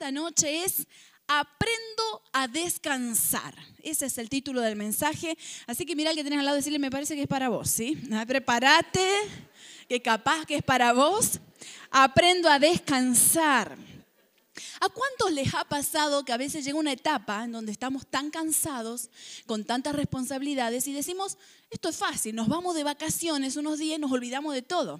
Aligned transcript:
esta 0.00 0.12
noche 0.12 0.64
es 0.64 0.86
Aprendo 1.28 2.22
a 2.32 2.48
descansar. 2.48 3.54
Ese 3.82 4.06
es 4.06 4.16
el 4.16 4.30
título 4.30 4.62
del 4.62 4.74
mensaje. 4.74 5.36
Así 5.66 5.84
que 5.84 5.94
mira 5.94 6.08
al 6.08 6.16
que 6.16 6.22
tienes 6.22 6.38
al 6.38 6.46
lado 6.46 6.56
y 6.56 6.60
decirle, 6.60 6.78
me 6.78 6.90
parece 6.90 7.14
que 7.14 7.22
es 7.22 7.28
para 7.28 7.50
vos, 7.50 7.68
¿sí? 7.70 8.02
Prepárate, 8.26 9.06
que 9.88 10.00
capaz 10.00 10.46
que 10.46 10.56
es 10.56 10.62
para 10.62 10.94
vos. 10.94 11.38
Aprendo 11.90 12.48
a 12.48 12.58
descansar. 12.58 13.76
¿A 14.82 14.88
cuántos 14.88 15.30
les 15.32 15.54
ha 15.54 15.64
pasado 15.64 16.24
que 16.24 16.32
a 16.32 16.38
veces 16.38 16.64
llega 16.64 16.78
una 16.78 16.92
etapa 16.92 17.44
en 17.44 17.52
donde 17.52 17.70
estamos 17.70 18.06
tan 18.06 18.30
cansados, 18.30 19.10
con 19.44 19.64
tantas 19.64 19.94
responsabilidades 19.94 20.88
y 20.88 20.94
decimos, 20.94 21.36
esto 21.70 21.90
es 21.90 21.98
fácil, 21.98 22.34
nos 22.34 22.48
vamos 22.48 22.74
de 22.74 22.82
vacaciones 22.82 23.56
unos 23.56 23.78
días 23.78 23.98
y 23.98 24.00
nos 24.00 24.10
olvidamos 24.10 24.54
de 24.54 24.62
todo? 24.62 24.98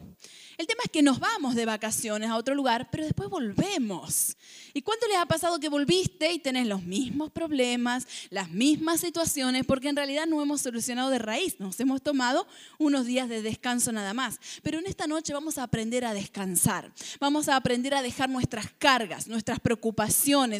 El 0.58 0.66
tema 0.66 0.82
es 0.84 0.90
que 0.90 1.02
nos 1.02 1.18
vamos 1.18 1.54
de 1.54 1.64
vacaciones 1.64 2.28
a 2.28 2.36
otro 2.36 2.54
lugar, 2.54 2.90
pero 2.92 3.04
después 3.04 3.30
volvemos. 3.30 4.36
¿Y 4.74 4.82
cuánto 4.82 5.08
les 5.08 5.16
ha 5.16 5.24
pasado 5.24 5.58
que 5.58 5.70
volviste 5.70 6.30
y 6.30 6.38
tenés 6.38 6.66
los 6.66 6.82
mismos 6.82 7.30
problemas, 7.30 8.06
las 8.28 8.50
mismas 8.50 9.00
situaciones, 9.00 9.64
porque 9.64 9.88
en 9.88 9.96
realidad 9.96 10.26
no 10.26 10.42
hemos 10.42 10.60
solucionado 10.60 11.08
de 11.08 11.18
raíz, 11.18 11.58
nos 11.58 11.80
hemos 11.80 12.02
tomado 12.02 12.46
unos 12.78 13.06
días 13.06 13.30
de 13.30 13.40
descanso 13.40 13.90
nada 13.92 14.12
más? 14.12 14.38
Pero 14.62 14.78
en 14.78 14.86
esta 14.86 15.06
noche 15.06 15.32
vamos 15.32 15.56
a 15.56 15.62
aprender 15.62 16.04
a 16.04 16.12
descansar, 16.12 16.92
vamos 17.18 17.48
a 17.48 17.56
aprender 17.56 17.94
a 17.94 18.02
dejar 18.02 18.28
nuestras 18.28 18.70
cargas, 18.78 19.26
nuestras 19.26 19.58
preocupaciones, 19.58 19.69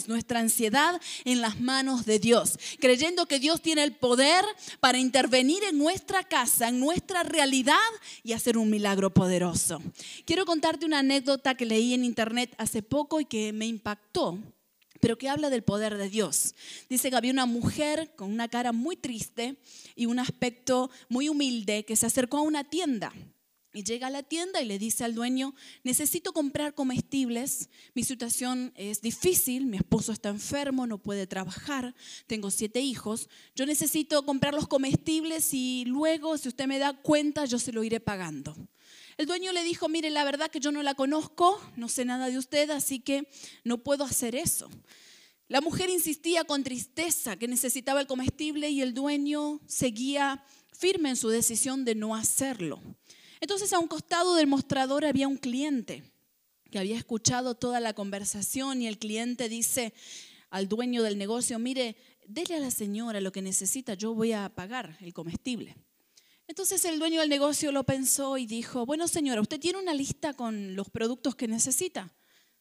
nuestra 0.09 0.41
ansiedad 0.41 1.01
en 1.25 1.41
las 1.41 1.61
manos 1.61 2.05
de 2.05 2.19
Dios, 2.19 2.59
creyendo 2.79 3.27
que 3.27 3.39
Dios 3.39 3.63
tiene 3.63 3.83
el 3.83 3.95
poder 3.95 4.45
para 4.81 4.99
intervenir 4.99 5.65
en 5.65 5.79
nuestra 5.79 6.23
casa, 6.23 6.69
en 6.69 6.79
nuestra 6.79 7.23
realidad 7.23 7.77
y 8.23 8.33
hacer 8.33 8.59
un 8.59 8.71
milagro 8.71 9.11
poderoso. 9.11 9.83
Quiero 10.25 10.45
contarte 10.45 10.87
una 10.87 11.01
anécdota 11.01 11.55
que 11.55 11.67
leí 11.67 11.95
en 11.95 12.05
internet 12.05 12.55
hace 12.59 12.83
poco 12.83 13.21
y 13.21 13.25
que 13.25 13.53
me 13.53 13.67
impactó 13.67 14.39
pero 15.01 15.17
que 15.17 15.31
habla 15.31 15.49
del 15.49 15.63
poder 15.63 15.97
de 15.97 16.11
Dios. 16.11 16.55
Dice 16.91 17.09
que 17.09 17.17
había 17.17 17.33
una 17.33 17.47
mujer 17.47 18.13
con 18.17 18.31
una 18.31 18.49
cara 18.49 18.73
muy 18.73 18.97
triste 18.97 19.57
y 19.97 20.07
un 20.07 20.19
aspecto 20.19 20.91
muy 21.09 21.31
humilde 21.31 21.85
que 21.87 21.97
se 21.97 22.05
acercó 22.05 22.37
a 22.37 22.43
una 22.43 22.65
tienda. 22.65 23.11
Y 23.73 23.85
llega 23.85 24.09
a 24.09 24.11
la 24.11 24.25
tienda 24.25 24.61
y 24.61 24.65
le 24.65 24.81
dice 24.81 25.05
al 25.05 25.15
dueño, 25.15 25.55
necesito 25.85 26.33
comprar 26.33 26.75
comestibles, 26.75 27.69
mi 27.95 28.03
situación 28.03 28.73
es 28.75 29.01
difícil, 29.01 29.67
mi 29.67 29.77
esposo 29.77 30.11
está 30.11 30.29
enfermo, 30.29 30.89
no 30.89 30.99
puede 30.99 31.29
trabajar, 31.29 31.95
tengo 32.27 32.51
siete 32.51 32.81
hijos, 32.81 33.29
yo 33.55 33.67
necesito 33.67 34.25
comprar 34.25 34.55
los 34.55 34.67
comestibles 34.67 35.55
y 35.55 35.85
luego, 35.87 36.37
si 36.37 36.49
usted 36.49 36.67
me 36.67 36.81
da 36.81 36.95
cuenta, 36.95 37.45
yo 37.45 37.61
se 37.61 37.71
lo 37.71 37.85
iré 37.85 38.01
pagando. 38.01 38.57
El 39.17 39.27
dueño 39.27 39.53
le 39.53 39.63
dijo, 39.63 39.89
mire, 39.89 40.11
la 40.11 40.25
verdad 40.25 40.51
que 40.51 40.61
yo 40.61 40.73
no 40.73 40.83
la 40.83 40.95
conozco, 40.95 41.61
no 41.77 41.89
sé 41.89 42.05
nada 42.05 42.29
de 42.29 42.39
usted, 42.39 42.71
así 42.71 42.99
que 42.99 43.29
no 43.63 43.79
puedo 43.85 44.03
hacer 44.03 44.35
eso. 44.35 44.69
La 45.47 45.61
mujer 45.61 45.91
insistía 45.91 46.45
con 46.45 46.65
tristeza 46.65 47.37
que 47.37 47.47
necesitaba 47.47 48.01
el 48.01 48.07
comestible 48.07 48.71
y 48.71 48.83
el 48.83 48.95
dueño 48.95 49.61
seguía 49.67 50.45
firme 50.73 51.11
en 51.11 51.17
su 51.17 51.29
decisión 51.29 51.85
de 51.85 51.95
no 51.95 52.17
hacerlo. 52.17 52.81
Entonces 53.41 53.73
a 53.73 53.79
un 53.79 53.89
costado 53.89 54.35
del 54.35 54.47
mostrador 54.47 55.05
había 55.05 55.29
un 55.29 55.37
cliente 55.37 56.03
que 56.71 56.79
había 56.79 56.97
escuchado 56.97 57.55
toda 57.55 57.81
la 57.81 57.95
conversación 57.95 58.83
y 58.83 58.87
el 58.87 58.99
cliente 58.99 59.49
dice 59.49 59.93
al 60.51 60.69
dueño 60.69 61.03
del 61.03 61.19
negocio, 61.19 61.59
mire, 61.59 61.97
dele 62.27 62.57
a 62.57 62.61
la 62.61 62.71
señora 62.71 63.21
lo 63.21 63.33
que 63.33 63.43
necesita, 63.43 63.95
yo 63.95 64.15
voy 64.15 64.33
a 64.33 64.49
pagar 64.49 64.97
el 65.01 65.13
comestible. 65.13 65.77
Entonces 66.47 66.85
el 66.85 66.99
dueño 66.99 67.21
del 67.21 67.29
negocio 67.29 67.73
lo 67.73 67.85
pensó 67.85 68.37
y 68.37 68.47
dijo, 68.47 68.85
bueno 68.85 69.09
señora, 69.09 69.41
¿usted 69.41 69.61
tiene 69.61 69.79
una 69.79 69.95
lista 69.95 70.35
con 70.35 70.75
los 70.75 70.91
productos 70.91 71.35
que 71.35 71.49
necesita? 71.49 72.13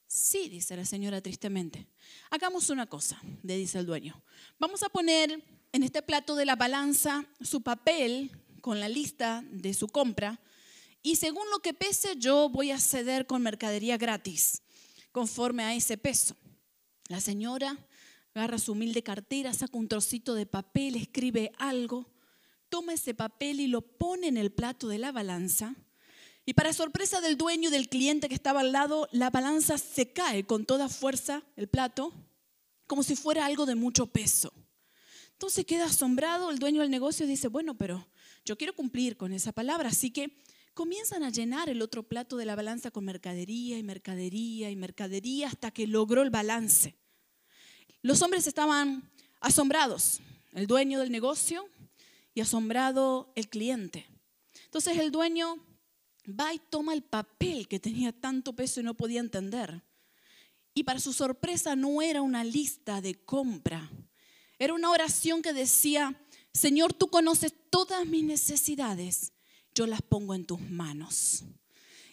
Sí, 0.08 0.50
dice 0.50 0.76
la 0.76 0.86
señora 0.86 1.22
tristemente. 1.22 1.88
Hagamos 2.32 2.70
una 2.70 2.88
cosa, 2.88 3.22
le 3.44 3.58
dice 3.58 3.80
el 3.80 3.86
dueño. 3.86 4.24
Vamos 4.58 4.82
a 4.82 4.90
poner 4.90 5.44
en 5.72 5.84
este 5.84 6.02
plato 6.02 6.36
de 6.36 6.46
la 6.46 6.56
balanza 6.56 7.26
su 7.42 7.62
papel 7.62 8.32
con 8.62 8.80
la 8.80 8.90
lista 8.90 9.44
de 9.52 9.74
su 9.74 9.88
compra 9.88 10.40
y 11.02 11.16
según 11.16 11.50
lo 11.52 11.60
que 11.60 11.74
pese 11.74 12.16
yo 12.18 12.50
voy 12.50 12.72
a 12.72 12.80
ceder 12.80 13.26
con 13.26 13.42
mercadería 13.42 13.98
gratis, 13.98 14.62
conforme 15.12 15.64
a 15.64 15.74
ese 15.74 15.98
peso. 15.98 16.36
La 17.08 17.22
señora 17.22 17.78
agarra 18.34 18.60
su 18.60 18.74
humilde 18.74 19.04
cartera, 19.04 19.54
saca 19.54 19.78
un 19.78 19.88
trocito 19.88 20.36
de 20.36 20.46
papel, 20.46 20.96
escribe 20.96 21.52
algo 21.58 22.12
toma 22.70 22.94
ese 22.94 23.14
papel 23.14 23.60
y 23.60 23.68
lo 23.68 23.82
pone 23.82 24.28
en 24.28 24.38
el 24.38 24.52
plato 24.52 24.88
de 24.88 25.00
la 25.00 25.12
balanza. 25.12 25.76
Y 26.46 26.54
para 26.54 26.74
sorpresa 26.74 27.22
del 27.22 27.38
dueño 27.38 27.70
y 27.70 27.72
del 27.72 27.90
cliente 27.90 28.30
que 28.30 28.36
estaba 28.36 28.62
al 28.62 28.72
lado, 28.72 29.08
la 29.12 29.30
balanza 29.30 29.78
se 29.78 30.14
cae 30.14 30.46
con 30.46 30.66
toda 30.66 30.90
fuerza, 30.90 31.44
el 31.56 31.68
plato, 31.68 32.14
como 32.88 33.04
si 33.04 33.16
fuera 33.16 33.46
algo 33.46 33.66
de 33.66 33.76
mucho 33.76 34.08
peso. 34.08 34.54
Entonces 35.34 35.66
queda 35.66 35.86
asombrado 35.86 36.50
el 36.50 36.60
dueño 36.60 36.82
del 36.82 36.90
negocio 36.90 37.26
y 37.26 37.30
dice, 37.30 37.48
bueno, 37.48 37.78
pero 37.78 38.08
yo 38.46 38.58
quiero 38.58 38.76
cumplir 38.76 39.16
con 39.16 39.32
esa 39.32 39.52
palabra. 39.52 39.90
Así 39.90 40.12
que 40.12 40.38
comienzan 40.80 41.24
a 41.24 41.30
llenar 41.30 41.68
el 41.68 41.82
otro 41.82 42.04
plato 42.04 42.38
de 42.38 42.46
la 42.46 42.56
balanza 42.56 42.90
con 42.90 43.04
mercadería 43.04 43.78
y 43.78 43.84
mercadería 43.84 44.72
y 44.72 44.78
mercadería 44.78 45.50
hasta 45.50 45.72
que 45.72 45.86
logró 45.88 46.22
el 46.22 46.30
balance. 46.30 46.96
Los 48.02 48.22
hombres 48.22 48.48
estaban 48.48 49.12
asombrados. 49.42 50.22
El 50.54 50.68
dueño 50.68 51.02
del 51.02 51.12
negocio 51.12 51.68
y 52.34 52.40
asombrado 52.40 53.34
el 53.36 53.50
cliente. 53.50 54.08
Entonces 54.64 54.98
el 55.00 55.12
dueño 55.12 55.58
va 56.28 56.54
y 56.54 56.60
toma 56.60 56.94
el 56.94 57.04
papel 57.04 57.68
que 57.68 57.82
tenía 57.82 58.14
tanto 58.14 58.56
peso 58.56 58.80
y 58.80 58.84
no 58.84 58.94
podía 58.94 59.20
entender. 59.20 59.84
Y 60.74 60.86
para 60.86 61.02
su 61.02 61.12
sorpresa 61.12 61.76
no 61.76 62.02
era 62.02 62.22
una 62.22 62.46
lista 62.46 63.02
de 63.02 63.16
compra, 63.16 63.92
era 64.58 64.74
una 64.74 64.92
oración 64.92 65.42
que 65.42 65.52
decía, 65.52 66.16
Señor, 66.54 66.94
tú 66.94 67.10
conoces 67.10 67.54
todas 67.70 68.06
mis 68.06 68.24
necesidades, 68.24 69.34
yo 69.80 69.88
las 69.88 70.02
pongo 70.02 70.36
en 70.36 70.44
tus 70.44 70.60
manos. 70.60 71.46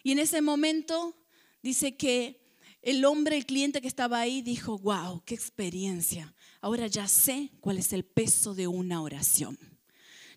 Y 0.04 0.12
en 0.12 0.20
ese 0.20 0.40
momento 0.40 1.16
dice 1.64 1.96
que 1.96 2.40
el 2.80 3.04
hombre, 3.04 3.36
el 3.36 3.44
cliente 3.44 3.80
que 3.80 3.88
estaba 3.88 4.20
ahí, 4.20 4.40
dijo, 4.40 4.78
wow, 4.78 5.20
qué 5.24 5.34
experiencia. 5.34 6.32
Ahora 6.60 6.86
ya 6.86 7.08
sé 7.08 7.50
cuál 7.60 7.78
es 7.78 7.92
el 7.92 8.04
peso 8.04 8.54
de 8.54 8.68
una 8.68 9.02
oración. 9.02 9.58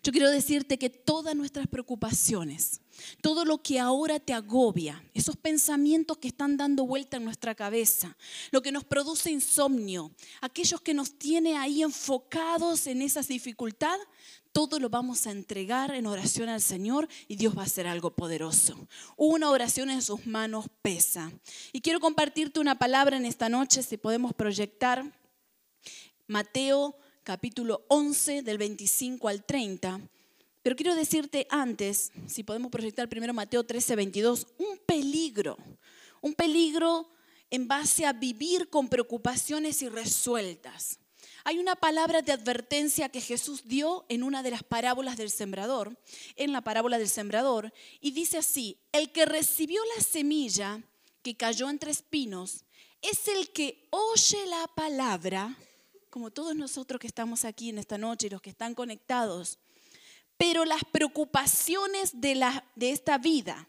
Yo 0.02 0.10
quiero 0.10 0.28
decirte 0.28 0.76
que 0.76 0.90
todas 0.90 1.36
nuestras 1.36 1.68
preocupaciones, 1.68 2.80
todo 3.20 3.44
lo 3.44 3.62
que 3.62 3.78
ahora 3.78 4.18
te 4.18 4.32
agobia, 4.32 5.04
esos 5.14 5.36
pensamientos 5.36 6.18
que 6.18 6.28
están 6.28 6.56
dando 6.56 6.84
vuelta 6.84 7.18
en 7.18 7.24
nuestra 7.24 7.54
cabeza, 7.54 8.16
lo 8.50 8.62
que 8.62 8.72
nos 8.72 8.82
produce 8.82 9.30
insomnio, 9.30 10.10
aquellos 10.40 10.80
que 10.80 10.94
nos 10.94 11.16
tiene 11.16 11.56
ahí 11.56 11.82
enfocados 11.82 12.88
en 12.88 13.02
esas 13.02 13.28
dificultades, 13.28 14.04
todo 14.52 14.78
lo 14.78 14.88
vamos 14.88 15.26
a 15.26 15.30
entregar 15.30 15.94
en 15.94 16.06
oración 16.06 16.48
al 16.48 16.60
Señor 16.60 17.08
y 17.28 17.36
Dios 17.36 17.56
va 17.56 17.62
a 17.62 17.66
hacer 17.66 17.86
algo 17.86 18.10
poderoso. 18.10 18.76
Una 19.16 19.50
oración 19.50 19.90
en 19.90 20.02
sus 20.02 20.26
manos 20.26 20.66
pesa. 20.82 21.32
Y 21.72 21.80
quiero 21.80 22.00
compartirte 22.00 22.60
una 22.60 22.78
palabra 22.78 23.16
en 23.16 23.26
esta 23.26 23.48
noche, 23.48 23.82
si 23.82 23.96
podemos 23.96 24.34
proyectar. 24.34 25.04
Mateo 26.26 26.96
capítulo 27.24 27.84
11 27.88 28.42
del 28.42 28.58
25 28.58 29.28
al 29.28 29.44
30. 29.44 30.00
Pero 30.62 30.76
quiero 30.76 30.94
decirte 30.94 31.46
antes, 31.50 32.12
si 32.26 32.42
podemos 32.42 32.70
proyectar 32.70 33.08
primero 33.08 33.32
Mateo 33.32 33.64
13, 33.64 33.96
22, 33.96 34.46
un 34.58 34.78
peligro, 34.86 35.56
un 36.20 36.34
peligro 36.34 37.08
en 37.50 37.66
base 37.66 38.06
a 38.06 38.12
vivir 38.12 38.68
con 38.68 38.88
preocupaciones 38.88 39.82
irresueltas. 39.82 40.99
Hay 41.44 41.58
una 41.58 41.76
palabra 41.76 42.22
de 42.22 42.32
advertencia 42.32 43.08
que 43.08 43.20
Jesús 43.20 43.66
dio 43.66 44.04
en 44.08 44.22
una 44.22 44.42
de 44.42 44.50
las 44.50 44.62
parábolas 44.62 45.16
del 45.16 45.30
sembrador, 45.30 45.98
en 46.36 46.52
la 46.52 46.60
parábola 46.60 46.98
del 46.98 47.08
sembrador, 47.08 47.72
y 48.00 48.10
dice 48.10 48.38
así, 48.38 48.78
el 48.92 49.10
que 49.12 49.26
recibió 49.26 49.82
la 49.96 50.02
semilla 50.02 50.82
que 51.22 51.36
cayó 51.36 51.70
entre 51.70 51.90
espinos 51.90 52.64
es 53.02 53.28
el 53.28 53.50
que 53.50 53.88
oye 53.90 54.46
la 54.46 54.66
palabra 54.74 55.56
como 56.10 56.30
todos 56.30 56.56
nosotros 56.56 57.00
que 57.00 57.06
estamos 57.06 57.44
aquí 57.44 57.70
en 57.70 57.78
esta 57.78 57.96
noche 57.96 58.26
y 58.26 58.30
los 58.30 58.42
que 58.42 58.50
están 58.50 58.74
conectados. 58.74 59.58
Pero 60.36 60.64
las 60.64 60.84
preocupaciones 60.84 62.20
de, 62.20 62.44
de 62.74 62.90
esta 62.90 63.16
vida 63.16 63.68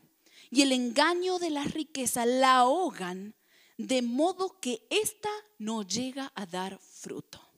y 0.50 0.64
el 0.64 0.72
engaño 0.72 1.38
de 1.40 1.52
la 1.52 1.64
riqueza 1.64 2.26
la 2.26 2.58
ahogan 2.58 3.36
de 3.78 4.02
modo 4.02 4.60
que 4.60 4.86
ésta 4.90 5.30
no 5.60 5.84
llega 5.84 6.32
a 6.36 6.46
dar 6.46 6.80
fruto. 6.80 7.51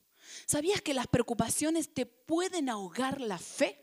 ¿Sabías 0.46 0.80
que 0.82 0.94
las 0.94 1.06
preocupaciones 1.06 1.92
te 1.92 2.06
pueden 2.06 2.68
ahogar 2.68 3.20
la 3.20 3.38
fe? 3.38 3.80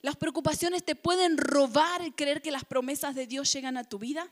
Las 0.00 0.16
preocupaciones 0.16 0.84
te 0.84 0.94
pueden 0.94 1.36
robar 1.36 2.02
el 2.02 2.14
creer 2.14 2.42
que 2.42 2.50
las 2.50 2.64
promesas 2.64 3.14
de 3.14 3.26
Dios 3.26 3.52
llegan 3.52 3.76
a 3.76 3.84
tu 3.84 3.98
vida. 3.98 4.28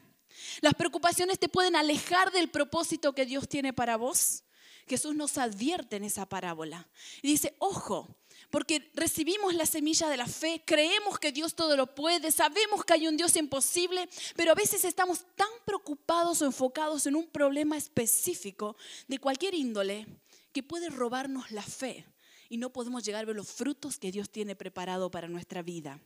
Las 0.60 0.74
preocupaciones 0.74 1.38
te 1.38 1.48
pueden 1.48 1.76
alejar 1.76 2.30
del 2.32 2.50
propósito 2.50 3.14
que 3.14 3.26
Dios 3.26 3.48
tiene 3.48 3.72
para 3.72 3.96
vos. 3.96 4.44
Jesús 4.86 5.16
nos 5.16 5.38
advierte 5.38 5.96
en 5.96 6.04
esa 6.04 6.26
parábola. 6.26 6.88
Y 7.22 7.28
dice, 7.28 7.56
ojo, 7.58 8.16
porque 8.50 8.90
recibimos 8.94 9.54
la 9.54 9.66
semilla 9.66 10.08
de 10.08 10.16
la 10.16 10.26
fe, 10.26 10.62
creemos 10.64 11.18
que 11.18 11.32
Dios 11.32 11.54
todo 11.54 11.76
lo 11.76 11.94
puede, 11.94 12.30
sabemos 12.30 12.84
que 12.84 12.92
hay 12.92 13.08
un 13.08 13.16
Dios 13.16 13.34
imposible, 13.34 14.08
pero 14.36 14.52
a 14.52 14.54
veces 14.54 14.84
estamos 14.84 15.24
tan 15.34 15.48
preocupados 15.64 16.42
o 16.42 16.46
enfocados 16.46 17.06
en 17.06 17.16
un 17.16 17.26
problema 17.26 17.76
específico 17.76 18.76
de 19.08 19.18
cualquier 19.18 19.54
índole 19.54 20.06
que 20.56 20.62
puede 20.62 20.88
robarnos 20.88 21.50
la 21.50 21.60
fe 21.60 22.06
y 22.48 22.56
no 22.56 22.72
podemos 22.72 23.04
llegar 23.04 23.22
a 23.22 23.26
ver 23.26 23.36
los 23.36 23.52
frutos 23.52 23.98
que 23.98 24.10
Dios 24.10 24.30
tiene 24.30 24.56
preparado 24.56 25.10
para 25.10 25.28
nuestra 25.28 25.60
vida. 25.60 26.00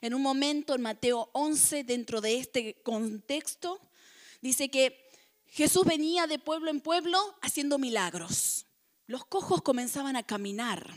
En 0.00 0.14
un 0.14 0.22
momento 0.22 0.74
en 0.74 0.80
Mateo 0.80 1.28
11, 1.34 1.84
dentro 1.84 2.22
de 2.22 2.38
este 2.38 2.80
contexto, 2.82 3.78
dice 4.40 4.70
que 4.70 5.10
Jesús 5.44 5.84
venía 5.84 6.26
de 6.26 6.38
pueblo 6.38 6.70
en 6.70 6.80
pueblo 6.80 7.18
haciendo 7.42 7.76
milagros. 7.76 8.64
Los 9.06 9.26
cojos 9.26 9.60
comenzaban 9.60 10.16
a 10.16 10.22
caminar. 10.22 10.90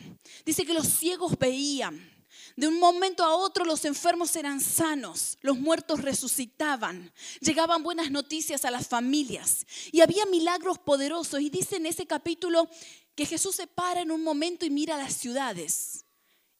Dice 0.45 0.65
que 0.65 0.73
los 0.73 0.87
ciegos 0.87 1.37
veían. 1.37 2.12
De 2.55 2.67
un 2.67 2.79
momento 2.79 3.23
a 3.23 3.35
otro 3.35 3.65
los 3.65 3.83
enfermos 3.85 4.35
eran 4.35 4.61
sanos, 4.61 5.37
los 5.41 5.57
muertos 5.57 6.01
resucitaban, 6.01 7.11
llegaban 7.39 7.81
buenas 7.81 8.11
noticias 8.11 8.63
a 8.63 8.71
las 8.71 8.87
familias 8.87 9.65
y 9.91 10.01
había 10.01 10.25
milagros 10.27 10.77
poderosos. 10.77 11.41
Y 11.41 11.49
dice 11.49 11.77
en 11.77 11.87
ese 11.87 12.05
capítulo 12.05 12.69
que 13.15 13.25
Jesús 13.25 13.55
se 13.55 13.67
para 13.67 14.01
en 14.01 14.11
un 14.11 14.23
momento 14.23 14.65
y 14.65 14.69
mira 14.69 14.97
las 14.97 15.13
ciudades. 15.13 16.05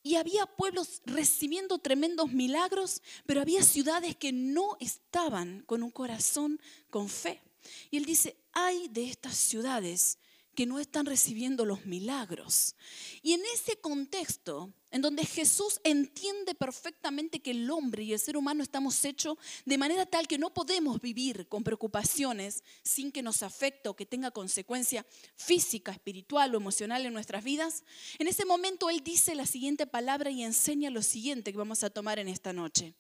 Y 0.02 0.16
había 0.16 0.46
pueblos 0.46 1.02
recibiendo 1.06 1.78
tremendos 1.78 2.32
milagros, 2.32 3.02
pero 3.26 3.40
había 3.40 3.64
ciudades 3.64 4.16
que 4.16 4.34
no 4.34 4.76
estaban 4.80 5.64
con 5.66 5.82
un 5.82 5.92
corazón 5.92 6.60
con 6.90 7.08
fe. 7.08 7.42
Y 7.90 7.98
él 7.98 8.06
dice, 8.06 8.36
hay 8.52 8.90
de 8.90 9.10
estas 9.10 9.38
ciudades 9.38 10.18
que 10.56 10.66
no 10.66 10.80
están 10.80 11.06
recibiendo 11.06 11.66
los 11.66 11.86
milagros. 11.86 12.76
Y 13.22 13.34
en 13.34 13.42
ese 13.54 13.78
contexto, 13.78 14.74
en 14.92 15.02
donde 15.02 15.26
Jesús 15.26 15.80
entiende 15.84 16.54
perfectamente 16.54 17.40
que 17.40 17.52
el 17.52 17.70
hombre 17.72 18.04
y 18.04 18.14
el 18.14 18.20
ser 18.20 18.38
humano 18.38 18.62
estamos 18.62 19.04
hechos 19.06 19.38
de 19.66 19.78
manera 19.78 20.06
tal 20.06 20.28
que 20.28 20.38
no 20.38 20.54
podemos 20.54 21.02
vivir 21.02 21.48
con 21.48 21.64
preocupaciones 21.64 22.64
sin 22.84 23.12
que 23.12 23.24
nos 23.24 23.42
afecte 23.42 23.90
o 23.90 23.96
que 23.96 24.06
tenga 24.06 24.32
consecuencia 24.32 25.06
física, 25.36 25.92
espiritual 25.92 26.54
o 26.54 26.58
emocional 26.58 27.06
en 27.06 27.14
nuestras 27.14 27.44
vidas, 27.44 27.84
en 28.20 28.28
ese 28.28 28.46
momento 28.46 28.90
Él 28.90 29.04
dice 29.04 29.34
la 29.34 29.48
siguiente 29.48 29.88
palabra 29.88 30.30
y 30.30 30.44
enseña 30.44 30.90
lo 30.92 31.02
siguiente 31.02 31.52
que 31.52 31.58
vamos 31.58 31.84
a 31.84 31.90
tomar 31.90 32.20
en 32.20 32.28
esta 32.28 32.54
noche. 32.54 32.94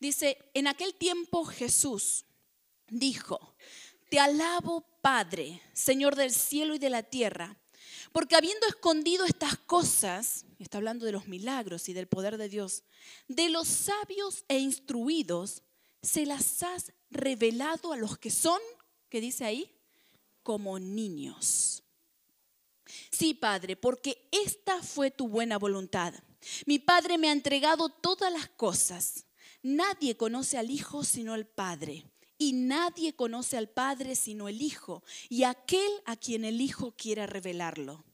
Dice, 0.00 0.38
en 0.54 0.66
aquel 0.66 0.94
tiempo 0.94 1.44
Jesús 1.44 2.24
dijo, 2.88 3.54
te 4.08 4.18
alabo, 4.18 4.84
Padre, 5.00 5.60
Señor 5.72 6.16
del 6.16 6.32
cielo 6.32 6.74
y 6.74 6.78
de 6.78 6.90
la 6.90 7.02
tierra, 7.02 7.56
porque 8.12 8.36
habiendo 8.36 8.66
escondido 8.66 9.24
estas 9.24 9.56
cosas, 9.58 10.46
está 10.58 10.78
hablando 10.78 11.04
de 11.04 11.12
los 11.12 11.28
milagros 11.28 11.88
y 11.88 11.92
del 11.92 12.08
poder 12.08 12.38
de 12.38 12.48
Dios, 12.48 12.84
de 13.28 13.50
los 13.50 13.68
sabios 13.68 14.44
e 14.48 14.58
instruidos, 14.58 15.62
se 16.02 16.26
las 16.26 16.62
has 16.62 16.92
revelado 17.10 17.92
a 17.92 17.96
los 17.96 18.18
que 18.18 18.30
son, 18.30 18.60
¿qué 19.08 19.20
dice 19.20 19.44
ahí? 19.44 19.70
Como 20.42 20.78
niños. 20.78 21.82
Sí, 23.10 23.34
Padre, 23.34 23.76
porque 23.76 24.28
esta 24.32 24.82
fue 24.82 25.10
tu 25.10 25.28
buena 25.28 25.58
voluntad. 25.58 26.14
Mi 26.64 26.78
Padre 26.78 27.18
me 27.18 27.28
ha 27.28 27.32
entregado 27.32 27.90
todas 27.90 28.32
las 28.32 28.48
cosas. 28.48 29.26
Nadie 29.62 30.16
conoce 30.16 30.56
al 30.56 30.70
Hijo 30.70 31.04
sino 31.04 31.34
el 31.34 31.46
Padre 31.46 32.06
y 32.38 32.52
nadie 32.52 33.14
conoce 33.14 33.56
al 33.56 33.68
Padre 33.68 34.14
sino 34.14 34.48
el 34.48 34.62
Hijo 34.62 35.02
y 35.28 35.42
aquel 35.42 35.90
a 36.06 36.16
quien 36.16 36.44
el 36.44 36.60
Hijo 36.60 36.94
quiera 36.96 37.26
revelarlo. 37.26 38.04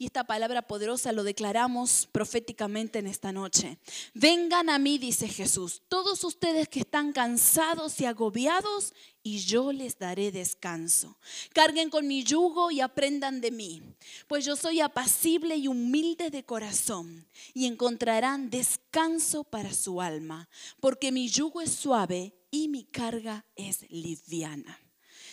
Y 0.00 0.06
esta 0.06 0.24
palabra 0.24 0.62
poderosa 0.62 1.12
lo 1.12 1.24
declaramos 1.24 2.08
proféticamente 2.10 3.00
en 3.00 3.06
esta 3.06 3.32
noche. 3.32 3.76
Vengan 4.14 4.70
a 4.70 4.78
mí, 4.78 4.96
dice 4.96 5.28
Jesús, 5.28 5.82
todos 5.88 6.24
ustedes 6.24 6.70
que 6.70 6.80
están 6.80 7.12
cansados 7.12 8.00
y 8.00 8.06
agobiados, 8.06 8.94
y 9.22 9.40
yo 9.40 9.72
les 9.72 9.98
daré 9.98 10.32
descanso. 10.32 11.18
Carguen 11.52 11.90
con 11.90 12.08
mi 12.08 12.24
yugo 12.24 12.70
y 12.70 12.80
aprendan 12.80 13.42
de 13.42 13.50
mí, 13.50 13.82
pues 14.26 14.46
yo 14.46 14.56
soy 14.56 14.80
apacible 14.80 15.56
y 15.56 15.68
humilde 15.68 16.30
de 16.30 16.46
corazón, 16.46 17.28
y 17.52 17.66
encontrarán 17.66 18.48
descanso 18.48 19.44
para 19.44 19.74
su 19.74 20.00
alma, 20.00 20.48
porque 20.80 21.12
mi 21.12 21.28
yugo 21.28 21.60
es 21.60 21.72
suave 21.72 22.32
y 22.50 22.68
mi 22.68 22.84
carga 22.84 23.44
es 23.54 23.84
liviana. 23.90 24.80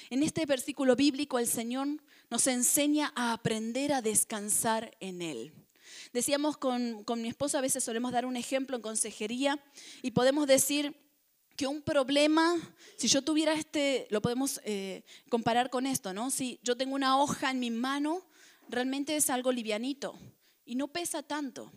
En 0.10 0.24
este 0.24 0.46
versículo 0.46 0.98
bíblico 0.98 1.40
el 1.40 1.48
Señor 1.48 1.88
nos 2.29 2.47
enseña 2.47 3.12
a 3.15 3.33
aprender 3.33 3.94
a 3.94 4.01
descansar 4.01 4.95
en 5.00 5.21
Él. 5.21 5.53
Decíamos 6.13 6.57
con, 6.57 7.06
mi 7.18 7.27
esposa, 7.27 7.59
a 7.59 7.62
veces 7.62 7.83
solemos 7.83 8.12
dar 8.12 8.25
un 8.25 8.38
ejemplo 8.38 8.75
en 8.75 8.81
consejería 8.81 9.63
y 10.01 10.12
podemos 10.12 10.47
decir 10.47 10.95
que 11.56 11.68
un 11.68 11.81
problema, 11.81 12.56
si 12.97 13.07
yo 13.07 13.24
tuviera 13.24 13.53
este, 13.53 14.07
lo 14.12 14.21
podemos 14.21 14.62
eh, 14.63 15.03
comparar 15.29 15.69
con 15.69 15.85
esto, 15.85 16.13
¿no? 16.13 16.29
Si 16.29 16.59
yo 16.62 16.77
tengo 16.77 16.94
una 16.94 17.19
hoja 17.19 17.50
en 17.50 17.59
mi 17.59 17.71
mano, 17.71 18.24
realmente 18.69 19.15
es 19.15 19.30
algo 19.30 19.51
livianito 19.51 20.18
y 20.65 20.75
no 20.75 20.88
pesa 20.88 21.23
tanto. 21.23 21.71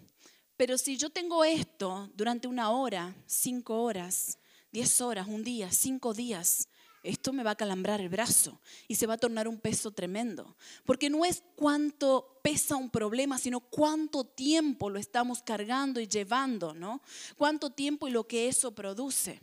Pero 0.56 0.76
si 0.76 0.98
yo 0.98 1.08
tengo 1.08 1.44
esto 1.44 2.10
durante 2.14 2.46
una 2.46 2.70
hora, 2.70 3.16
cinco 3.26 3.82
horas, 3.82 4.38
diez 4.70 5.00
horas, 5.00 5.26
un 5.26 5.42
día, 5.42 5.72
cinco 5.72 6.12
días, 6.12 6.68
esto 7.02 7.32
me 7.32 7.42
va 7.42 7.52
a 7.52 7.56
calambrar 7.56 8.00
el 8.00 8.08
brazo 8.08 8.60
y 8.88 8.94
se 8.94 9.06
va 9.06 9.14
a 9.14 9.18
tornar 9.18 9.48
un 9.48 9.58
peso 9.58 9.90
tremendo. 9.90 10.56
Porque 10.84 11.10
no 11.10 11.24
es 11.24 11.42
cuánto 11.56 12.40
pesa 12.42 12.76
un 12.76 12.90
problema, 12.90 13.38
sino 13.38 13.60
cuánto 13.60 14.24
tiempo 14.24 14.90
lo 14.90 14.98
estamos 14.98 15.42
cargando 15.42 16.00
y 16.00 16.08
llevando, 16.08 16.74
¿no? 16.74 17.02
Cuánto 17.36 17.70
tiempo 17.70 18.08
y 18.08 18.10
lo 18.10 18.26
que 18.26 18.48
eso 18.48 18.74
produce. 18.74 19.40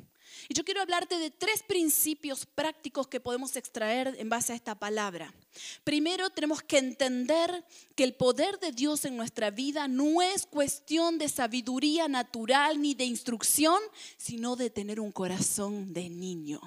Y 0.50 0.54
yo 0.54 0.63
quiero 0.63 0.81
hablarte 0.81 1.18
de 1.18 1.31
tres 1.31 1.63
principios 1.63 2.45
prácticos 2.45 3.07
que 3.07 3.19
podemos 3.19 3.56
extraer 3.56 4.15
en 4.18 4.30
base 4.30 4.53
a 4.53 4.56
esta 4.56 4.75
palabra. 4.75 5.33
Primero, 5.83 6.30
tenemos 6.30 6.62
que 6.62 6.77
entender 6.77 7.65
que 7.95 8.03
el 8.03 8.13
poder 8.13 8.60
de 8.60 8.71
Dios 8.71 9.06
en 9.06 9.18
nuestra 9.18 9.51
vida 9.51 9.88
no 9.88 10.21
es 10.21 10.45
cuestión 10.45 11.18
de 11.18 11.30
sabiduría 11.30 12.07
natural 12.07 12.81
ni 12.81 12.94
de 12.94 13.06
instrucción, 13.06 13.80
sino 14.18 14.56
de 14.56 14.69
tener 14.69 15.00
un 15.00 15.12
corazón 15.12 15.94
de 15.94 16.10
niño. 16.10 16.62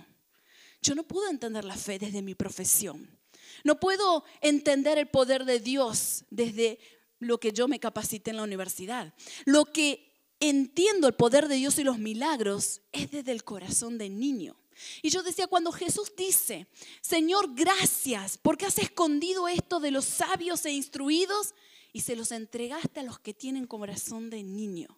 Yo 0.83 0.95
no 0.95 1.05
puedo 1.05 1.29
entender 1.29 1.65
la 1.65 1.77
fe 1.77 1.99
desde 1.99 2.23
mi 2.23 2.35
profesión. 2.35 3.19
No 3.65 3.79
puedo 3.79 4.25
entender 4.41 4.99
el 4.99 5.09
poder 5.09 5.45
de 5.45 5.61
Dios 5.61 6.25
desde 6.31 6.79
lo 7.19 7.39
que 7.39 7.53
yo 7.53 7.69
me 7.69 7.81
capacité 7.81 8.31
en 8.31 8.39
la 8.39 8.45
universidad. 8.45 9.13
Lo 9.45 9.67
que 9.67 10.11
entiendo 10.41 11.07
el 11.07 11.15
poder 11.15 11.49
de 11.49 11.57
Dios 11.57 11.79
y 11.79 11.85
los 11.85 11.99
milagros 11.99 12.81
es 12.93 13.11
desde 13.11 13.33
el 13.33 13.45
corazón 13.45 13.99
de 13.99 14.09
niño. 14.09 14.57
Y 15.03 15.11
yo 15.11 15.23
decía, 15.23 15.47
cuando 15.47 15.73
Jesús 15.73 16.13
dice, 16.17 16.67
Señor, 17.03 17.55
gracias 17.55 18.39
porque 18.39 18.65
has 18.65 18.79
escondido 18.79 19.47
esto 19.47 19.79
de 19.79 19.91
los 19.91 20.07
sabios 20.07 20.65
e 20.65 20.73
instruidos 20.73 21.55
y 21.93 22.01
se 22.01 22.17
los 22.17 22.33
entregaste 22.33 23.01
a 23.01 23.03
los 23.03 23.19
que 23.19 23.35
tienen 23.35 23.67
corazón 23.67 24.31
de 24.31 24.43
niño. 24.43 24.89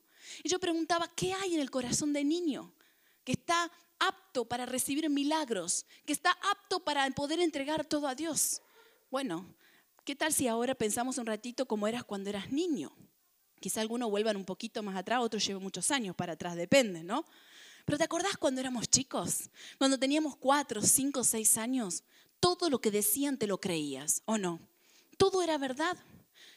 Y 0.45 0.49
yo 0.49 0.61
preguntaba, 0.61 1.11
¿qué 1.17 1.33
hay 1.33 1.55
en 1.55 1.61
el 1.61 1.71
corazón 1.71 2.12
de 2.12 2.23
niño? 2.23 2.73
Que 3.25 3.33
está 3.33 3.71
apto 4.02 4.44
para 4.44 4.66
recibir 4.66 5.09
milagros, 5.09 5.87
que 6.04 6.12
está 6.12 6.32
apto 6.50 6.80
para 6.80 7.09
poder 7.11 7.40
entregar 7.40 7.85
todo 7.85 8.09
a 8.09 8.14
Dios. 8.14 8.61
Bueno, 9.11 9.47
¿qué 10.04 10.16
tal 10.16 10.32
si 10.32 10.49
ahora 10.49 10.75
pensamos 10.75 11.18
un 11.18 11.26
ratito 11.26 11.66
como 11.66 11.87
eras 11.87 12.04
cuando 12.04 12.30
eras 12.30 12.50
niño? 12.50 12.92
Quizá 13.61 13.80
algunos 13.80 14.11
vuelvan 14.11 14.37
un 14.37 14.44
poquito 14.44 14.82
más 14.82 14.97
atrás, 14.97 15.21
otros 15.21 15.47
lleven 15.47 15.62
muchos 15.62 15.90
años 15.92 16.16
para 16.16 16.32
atrás, 16.32 16.56
depende, 16.56 17.04
¿no? 17.04 17.25
Pero 17.85 17.99
¿te 17.99 18.04
acordás 18.04 18.37
cuando 18.37 18.61
éramos 18.61 18.88
chicos? 18.88 19.50
Cuando 19.78 19.99
teníamos 19.99 20.37
cuatro, 20.37 20.82
cinco, 20.82 21.23
seis 21.23 21.56
años, 21.56 22.02
todo 22.40 22.71
lo 22.71 22.80
que 22.80 22.90
decían 22.90 23.38
te 23.38 23.47
lo 23.47 23.61
creías, 23.61 24.23
¿o 24.25 24.37
no? 24.37 24.61
Todo 25.16 25.42
era 25.42 25.59
verdad. 25.59 25.97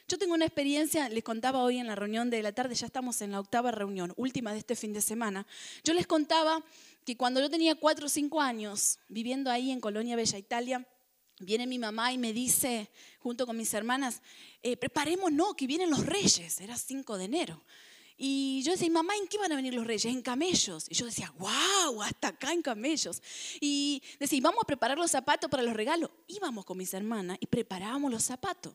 Yo 0.08 0.18
tengo 0.18 0.34
una 0.34 0.44
experiencia, 0.44 1.08
les 1.08 1.24
contaba 1.24 1.62
hoy 1.62 1.78
en 1.78 1.86
la 1.86 1.96
reunión 1.96 2.30
de 2.30 2.42
la 2.42 2.52
tarde, 2.52 2.74
ya 2.74 2.86
estamos 2.86 3.20
en 3.22 3.32
la 3.32 3.40
octava 3.40 3.72
reunión, 3.72 4.12
última 4.16 4.52
de 4.52 4.58
este 4.58 4.76
fin 4.76 4.92
de 4.92 5.00
semana. 5.00 5.46
Yo 5.82 5.94
les 5.94 6.06
contaba 6.06 6.64
que 7.06 7.16
cuando 7.16 7.40
yo 7.40 7.48
tenía 7.48 7.76
cuatro 7.76 8.06
o 8.06 8.08
cinco 8.08 8.40
años, 8.40 8.98
viviendo 9.06 9.48
ahí 9.48 9.70
en 9.70 9.80
Colonia 9.80 10.16
Bella 10.16 10.38
Italia, 10.38 10.88
viene 11.38 11.64
mi 11.64 11.78
mamá 11.78 12.12
y 12.12 12.18
me 12.18 12.32
dice, 12.32 12.90
junto 13.20 13.46
con 13.46 13.56
mis 13.56 13.72
hermanas, 13.74 14.20
eh, 14.60 14.76
no, 15.30 15.54
que 15.54 15.68
vienen 15.68 15.88
los 15.88 16.04
reyes, 16.04 16.60
era 16.60 16.76
5 16.76 17.16
de 17.16 17.24
enero. 17.24 17.64
Y 18.16 18.60
yo 18.64 18.72
decía, 18.72 18.90
mamá, 18.90 19.14
¿en 19.14 19.28
qué 19.28 19.38
van 19.38 19.52
a 19.52 19.56
venir 19.56 19.72
los 19.72 19.86
reyes? 19.86 20.06
En 20.06 20.20
camellos. 20.20 20.86
Y 20.88 20.94
yo 20.94 21.06
decía, 21.06 21.32
wow, 21.38 22.02
hasta 22.02 22.28
acá 22.28 22.52
en 22.52 22.62
camellos. 22.62 23.22
Y 23.60 24.02
decía, 24.18 24.40
vamos 24.42 24.64
a 24.64 24.66
preparar 24.66 24.98
los 24.98 25.12
zapatos 25.12 25.48
para 25.48 25.62
los 25.62 25.74
regalos. 25.74 26.10
Íbamos 26.26 26.64
con 26.64 26.76
mis 26.76 26.92
hermanas 26.92 27.36
y 27.38 27.46
preparábamos 27.46 28.10
los 28.10 28.24
zapatos. 28.24 28.74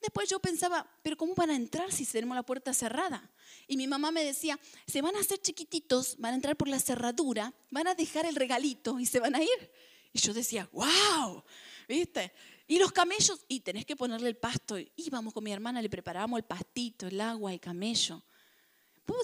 Después 0.00 0.28
yo 0.28 0.38
pensaba, 0.38 0.86
pero 1.02 1.16
¿cómo 1.16 1.34
van 1.34 1.50
a 1.50 1.56
entrar 1.56 1.90
si 1.92 2.04
tenemos 2.06 2.36
la 2.36 2.42
puerta 2.42 2.72
cerrada? 2.74 3.30
Y 3.66 3.76
mi 3.76 3.86
mamá 3.86 4.10
me 4.10 4.24
decía, 4.24 4.58
se 4.86 5.02
van 5.02 5.16
a 5.16 5.20
hacer 5.20 5.38
chiquititos, 5.38 6.16
van 6.18 6.32
a 6.32 6.36
entrar 6.36 6.56
por 6.56 6.68
la 6.68 6.78
cerradura, 6.78 7.52
van 7.70 7.88
a 7.88 7.94
dejar 7.94 8.26
el 8.26 8.36
regalito 8.36 9.00
y 9.00 9.06
se 9.06 9.20
van 9.20 9.34
a 9.34 9.42
ir. 9.42 9.70
Y 10.12 10.18
yo 10.18 10.32
decía, 10.32 10.68
wow, 10.72 11.42
¿viste? 11.88 12.32
Y 12.68 12.78
los 12.78 12.92
camellos, 12.92 13.44
y 13.48 13.60
tenés 13.60 13.84
que 13.84 13.96
ponerle 13.96 14.28
el 14.28 14.36
pasto. 14.36 14.76
Íbamos 14.96 15.32
con 15.32 15.44
mi 15.44 15.52
hermana, 15.52 15.80
le 15.80 15.88
preparábamos 15.88 16.38
el 16.38 16.44
pastito, 16.44 17.06
el 17.06 17.20
agua, 17.20 17.52
el 17.52 17.60
camello. 17.60 18.22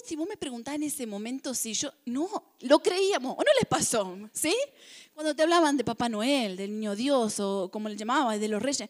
si 0.05 0.15
vos 0.15 0.27
me 0.27 0.37
preguntás 0.37 0.75
en 0.75 0.83
ese 0.83 1.05
momento 1.05 1.53
si 1.53 1.73
yo, 1.73 1.93
no, 2.05 2.55
lo 2.61 2.79
creíamos, 2.79 3.35
¿o 3.37 3.43
no 3.43 3.51
les 3.59 3.67
pasó? 3.67 4.17
¿Sí? 4.31 4.55
Cuando 5.13 5.35
te 5.35 5.43
hablaban 5.43 5.75
de 5.77 5.83
Papá 5.83 6.09
Noel, 6.09 6.55
del 6.55 6.71
Niño 6.71 6.95
Dios, 6.95 7.39
o 7.39 7.69
como 7.71 7.89
le 7.89 7.97
llamaba, 7.97 8.37
de 8.37 8.47
los 8.47 8.61
reyes. 8.61 8.89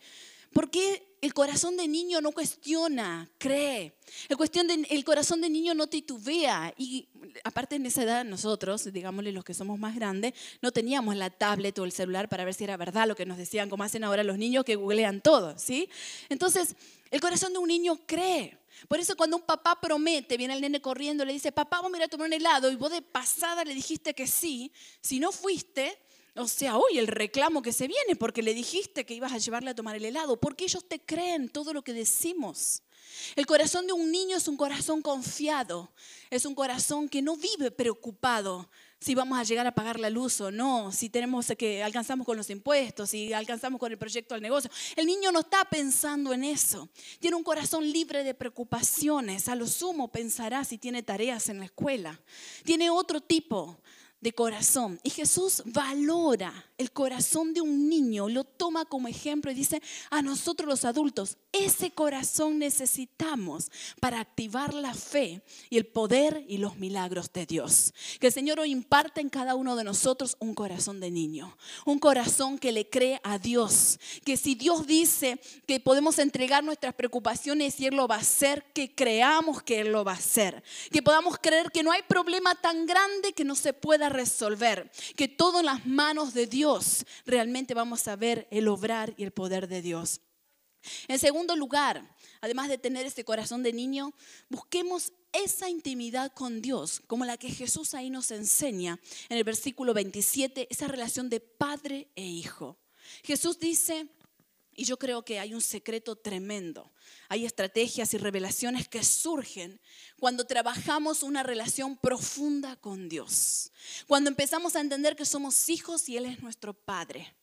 ¿Por 0.51 0.69
qué 0.69 1.12
el 1.23 1.33
corazón 1.33 1.77
de 1.77 1.87
niño 1.87 2.19
no 2.19 2.33
cuestiona, 2.33 3.31
cree. 3.37 3.95
El, 4.27 5.05
corazón 5.05 5.39
de 5.39 5.49
niño 5.49 5.73
no 5.73 5.87
titubea. 5.87 6.73
Y 6.77 7.07
aparte 7.45 7.77
en 7.77 7.85
esa 7.85 8.03
edad 8.03 8.25
nosotros, 8.25 8.91
digámosle 8.91 9.31
los 9.31 9.45
que 9.45 9.53
somos 9.53 9.79
más 9.79 9.95
grandes, 9.95 10.33
no 10.61 10.73
teníamos 10.73 11.15
la 11.15 11.29
tablet 11.29 11.79
o 11.79 11.85
el 11.85 11.93
celular 11.93 12.27
para 12.27 12.43
ver 12.43 12.53
si 12.53 12.65
era 12.65 12.75
verdad 12.75 13.07
lo 13.07 13.15
que 13.15 13.25
nos 13.25 13.37
decían, 13.37 13.69
como 13.69 13.85
hacen 13.85 14.03
ahora 14.03 14.21
los 14.25 14.37
niños 14.37 14.65
que 14.65 14.75
googlean 14.75 15.21
todo, 15.21 15.57
¿sí? 15.57 15.87
Entonces, 16.27 16.75
el 17.09 17.21
corazón 17.21 17.53
de 17.53 17.59
un 17.59 17.69
niño 17.69 18.01
cree. 18.05 18.57
Por 18.89 18.99
eso 18.99 19.15
cuando 19.15 19.37
un 19.37 19.43
papá 19.43 19.79
promete, 19.79 20.35
viene 20.35 20.55
el 20.55 20.59
nene 20.59 20.81
corriendo, 20.81 21.23
le 21.23 21.31
dice, 21.31 21.53
papá, 21.53 21.77
vamos 21.77 21.93
a 21.93 21.97
ir 21.99 22.03
a 22.03 22.09
tomar 22.09 22.27
un 22.27 22.33
helado, 22.33 22.69
y 22.69 22.75
vos 22.75 22.91
de 22.91 23.01
pasada 23.01 23.63
le 23.63 23.73
dijiste 23.73 24.13
que 24.13 24.27
sí, 24.27 24.73
si 24.99 25.21
no 25.21 25.31
fuiste, 25.31 25.97
o 26.35 26.47
sea, 26.47 26.77
hoy 26.77 26.97
el 26.97 27.07
reclamo 27.07 27.61
que 27.61 27.73
se 27.73 27.87
viene 27.87 28.15
porque 28.17 28.41
le 28.41 28.53
dijiste 28.53 29.05
que 29.05 29.13
ibas 29.13 29.33
a 29.33 29.37
llevarle 29.37 29.69
a 29.69 29.75
tomar 29.75 29.95
el 29.95 30.05
helado, 30.05 30.39
porque 30.39 30.65
ellos 30.65 30.87
te 30.87 30.99
creen 30.99 31.49
todo 31.49 31.73
lo 31.73 31.83
que 31.83 31.93
decimos. 31.93 32.81
El 33.35 33.45
corazón 33.45 33.85
de 33.85 33.93
un 33.93 34.11
niño 34.11 34.37
es 34.37 34.47
un 34.47 34.57
corazón 34.57 35.01
confiado, 35.01 35.91
es 36.29 36.45
un 36.45 36.55
corazón 36.55 37.07
que 37.07 37.21
no 37.21 37.37
vive 37.37 37.69
preocupado 37.69 38.69
si 39.03 39.15
vamos 39.15 39.37
a 39.37 39.43
llegar 39.43 39.67
a 39.67 39.75
pagar 39.75 39.99
la 39.99 40.09
luz 40.09 40.39
o 40.39 40.49
no, 40.49 40.91
si 40.93 41.09
tenemos 41.09 41.47
que 41.57 41.83
alcanzamos 41.83 42.25
con 42.25 42.37
los 42.37 42.49
impuestos, 42.49 43.09
si 43.09 43.33
alcanzamos 43.33 43.77
con 43.77 43.91
el 43.91 43.97
proyecto 43.97 44.33
del 44.33 44.41
negocio. 44.41 44.71
El 44.95 45.05
niño 45.05 45.29
no 45.33 45.41
está 45.41 45.65
pensando 45.65 46.31
en 46.31 46.45
eso. 46.45 46.87
Tiene 47.19 47.35
un 47.35 47.43
corazón 47.43 47.83
libre 47.91 48.23
de 48.23 48.33
preocupaciones. 48.33 49.49
A 49.49 49.55
lo 49.55 49.67
sumo 49.67 50.09
pensará 50.09 50.63
si 50.63 50.77
tiene 50.77 51.03
tareas 51.03 51.49
en 51.49 51.59
la 51.59 51.65
escuela. 51.65 52.17
Tiene 52.63 52.89
otro 52.89 53.19
tipo 53.19 53.77
de 54.23 54.33
corazón. 54.33 54.99
Y 55.03 55.11
Jesús 55.11 55.61
valora 55.65 56.51
el 56.83 56.91
corazón 56.91 57.53
de 57.53 57.61
un 57.61 57.89
niño, 57.89 58.29
lo 58.29 58.43
toma 58.43 58.85
como 58.85 59.07
ejemplo 59.07 59.49
y 59.49 59.55
dice, 59.55 59.81
a 60.09 60.21
nosotros 60.21 60.67
los 60.67 60.85
adultos, 60.85 61.37
ese 61.53 61.91
corazón 61.91 62.59
necesitamos 62.59 63.71
para 63.99 64.19
activar 64.19 64.73
la 64.73 64.93
fe 64.93 65.41
y 65.69 65.77
el 65.77 65.85
poder 65.85 66.43
y 66.47 66.57
los 66.57 66.77
milagros 66.77 67.31
de 67.31 67.45
Dios. 67.45 67.93
Que 68.19 68.27
el 68.27 68.33
Señor 68.33 68.59
hoy 68.59 68.71
imparte 68.71 69.21
en 69.21 69.29
cada 69.29 69.55
uno 69.55 69.75
de 69.75 69.83
nosotros 69.83 70.35
un 70.39 70.53
corazón 70.55 70.99
de 70.99 71.09
niño, 71.09 71.57
un 71.85 71.99
corazón 71.99 72.57
que 72.57 72.71
le 72.71 72.89
cree 72.89 73.21
a 73.23 73.39
Dios, 73.39 73.99
que 74.25 74.35
si 74.35 74.55
Dios 74.55 74.85
dice 74.85 75.39
que 75.65 75.79
podemos 75.79 76.19
entregar 76.19 76.63
nuestras 76.63 76.93
preocupaciones 76.95 77.79
y 77.79 77.85
Él 77.85 77.95
lo 77.95 78.07
va 78.07 78.15
a 78.15 78.19
hacer, 78.19 78.65
que 78.73 78.93
creamos 78.93 79.63
que 79.63 79.79
Él 79.79 79.91
lo 79.91 80.03
va 80.03 80.11
a 80.11 80.15
hacer, 80.15 80.63
que 80.91 81.01
podamos 81.01 81.37
creer 81.41 81.71
que 81.71 81.83
no 81.83 81.91
hay 81.91 82.01
problema 82.03 82.55
tan 82.55 82.85
grande 82.85 83.33
que 83.33 83.45
no 83.45 83.55
se 83.55 83.73
pueda 83.73 84.09
resolver, 84.09 84.91
que 85.15 85.27
todo 85.27 85.59
en 85.59 85.67
las 85.67 85.85
manos 85.85 86.33
de 86.33 86.47
Realmente 87.25 87.73
vamos 87.73 88.07
a 88.07 88.15
ver 88.15 88.47
el 88.51 88.67
obrar 88.67 89.13
y 89.17 89.23
el 89.23 89.31
poder 89.31 89.67
de 89.67 89.81
Dios. 89.81 90.21
En 91.07 91.19
segundo 91.19 91.55
lugar, 91.55 92.15
además 92.41 92.69
de 92.69 92.77
tener 92.77 93.05
este 93.05 93.23
corazón 93.23 93.63
de 93.63 93.71
niño, 93.71 94.13
busquemos 94.49 95.13
esa 95.31 95.69
intimidad 95.69 96.33
con 96.33 96.61
Dios, 96.61 97.01
como 97.07 97.25
la 97.25 97.37
que 97.37 97.49
Jesús 97.49 97.93
ahí 97.93 98.09
nos 98.09 98.31
enseña 98.31 98.99
en 99.29 99.37
el 99.37 99.43
versículo 99.43 99.93
27, 99.93 100.67
esa 100.69 100.87
relación 100.87 101.29
de 101.29 101.39
padre 101.39 102.09
e 102.15 102.23
hijo. 102.23 102.77
Jesús 103.23 103.59
dice, 103.59 104.07
y 104.75 104.85
yo 104.85 104.97
creo 104.97 105.23
que 105.23 105.39
hay 105.39 105.53
un 105.53 105.61
secreto 105.61 106.15
tremendo, 106.15 106.91
hay 107.29 107.45
estrategias 107.45 108.13
y 108.13 108.17
revelaciones 108.17 108.87
que 108.87 109.03
surgen 109.03 109.79
cuando 110.19 110.45
trabajamos 110.45 111.23
una 111.23 111.43
relación 111.43 111.97
profunda 111.97 112.75
con 112.75 113.09
Dios, 113.09 113.71
cuando 114.07 114.29
empezamos 114.29 114.75
a 114.75 114.81
entender 114.81 115.15
que 115.15 115.25
somos 115.25 115.69
hijos 115.69 116.07
y 116.09 116.17
Él 116.17 116.25
es 116.25 116.41
nuestro 116.41 116.73
Padre. 116.73 117.35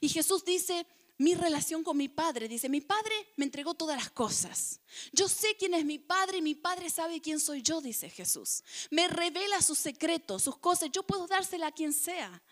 Y 0.00 0.08
Jesús 0.08 0.44
dice, 0.44 0.86
mi 1.18 1.34
relación 1.34 1.82
con 1.82 1.96
mi 1.96 2.08
padre. 2.08 2.48
Dice, 2.48 2.68
mi 2.68 2.80
padre 2.80 3.12
me 3.36 3.44
entregó 3.44 3.74
todas 3.74 3.96
las 3.96 4.10
cosas. 4.10 4.80
Yo 5.12 5.28
sé 5.28 5.56
quién 5.58 5.74
es 5.74 5.84
mi 5.84 5.98
padre 5.98 6.38
y 6.38 6.42
mi 6.42 6.54
padre 6.54 6.88
sabe 6.88 7.20
quién 7.20 7.40
soy 7.40 7.60
yo, 7.60 7.80
dice 7.80 8.08
Jesús. 8.08 8.62
Me 8.90 9.08
revela 9.08 9.60
sus 9.60 9.78
secretos, 9.78 10.44
sus 10.44 10.56
cosas. 10.56 10.90
Yo 10.92 11.02
puedo 11.02 11.26
dársela 11.26 11.66
a 11.66 11.72
quien 11.72 11.92
sea. 11.92 12.42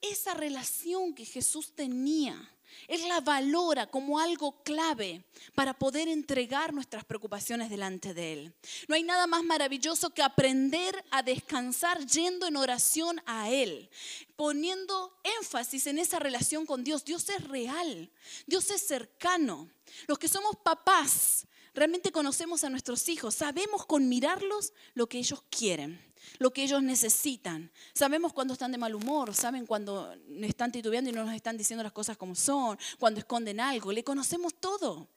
Esa 0.00 0.34
relación 0.34 1.14
que 1.14 1.24
Jesús 1.24 1.74
tenía 1.76 2.50
él 2.88 3.08
la 3.08 3.20
valora 3.20 3.86
como 3.86 4.18
algo 4.18 4.62
clave 4.62 5.24
para 5.54 5.74
poder 5.74 6.08
entregar 6.08 6.72
nuestras 6.72 7.04
preocupaciones 7.04 7.70
delante 7.70 8.14
de 8.14 8.32
Él. 8.32 8.54
No 8.88 8.94
hay 8.94 9.02
nada 9.02 9.26
más 9.26 9.44
maravilloso 9.44 10.10
que 10.10 10.22
aprender 10.22 11.04
a 11.10 11.22
descansar 11.22 12.04
yendo 12.06 12.46
en 12.46 12.56
oración 12.56 13.20
a 13.26 13.50
Él, 13.50 13.90
poniendo 14.36 15.16
énfasis 15.40 15.86
en 15.86 15.98
esa 15.98 16.18
relación 16.18 16.66
con 16.66 16.84
Dios. 16.84 17.04
Dios 17.04 17.28
es 17.28 17.46
real, 17.48 18.10
Dios 18.46 18.70
es 18.70 18.86
cercano. 18.86 19.70
Los 20.06 20.18
que 20.18 20.28
somos 20.28 20.56
papás 20.56 21.46
realmente 21.74 22.12
conocemos 22.12 22.64
a 22.64 22.70
nuestros 22.70 23.08
hijos, 23.08 23.34
sabemos 23.34 23.86
con 23.86 24.08
mirarlos 24.08 24.72
lo 24.94 25.08
que 25.08 25.18
ellos 25.18 25.42
quieren 25.50 26.11
lo 26.38 26.52
que 26.52 26.62
ellos 26.62 26.82
necesitan. 26.82 27.70
Sabemos 27.94 28.32
cuando 28.32 28.54
están 28.54 28.72
de 28.72 28.78
mal 28.78 28.94
humor, 28.94 29.34
saben 29.34 29.66
cuando 29.66 30.14
están 30.42 30.72
titubeando 30.72 31.10
y 31.10 31.12
no 31.12 31.24
nos 31.24 31.34
están 31.34 31.56
diciendo 31.56 31.82
las 31.82 31.92
cosas 31.92 32.16
como 32.16 32.34
son, 32.34 32.78
cuando 32.98 33.20
esconden 33.20 33.60
algo. 33.60 33.92
Le 33.92 34.04
conocemos 34.04 34.54
todo, 34.54 35.08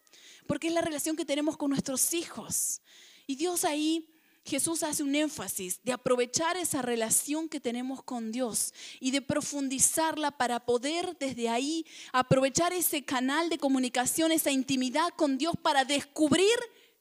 porque 0.48 0.68
es 0.68 0.74
la 0.74 0.82
relación 0.82 1.16
que 1.16 1.26
tenemos 1.26 1.58
con 1.58 1.70
nuestros 1.70 2.14
hijos. 2.14 2.82
Y 3.28 3.36
Dios 3.36 3.66
ahí, 3.66 4.08
Jesús 4.44 4.84
hace 4.84 5.02
un 5.02 5.16
énfasis 5.16 5.82
de 5.84 5.92
aprovechar 5.92 6.56
esa 6.56 6.84
relación 6.84 7.50
que 7.50 7.60
tenemos 7.60 8.04
con 8.04 8.32
Dios 8.32 8.74
y 9.00 9.10
de 9.10 9.24
profundizarla 9.24 10.30
para 10.32 10.64
poder 10.66 11.18
desde 11.20 11.50
ahí 11.50 11.86
aprovechar 12.14 12.72
ese 12.72 13.04
canal 13.04 13.50
de 13.50 13.58
comunicación, 13.58 14.32
esa 14.32 14.52
intimidad 14.52 15.10
con 15.16 15.40
Dios 15.40 15.56
para 15.60 15.84
descubrir 15.84 16.56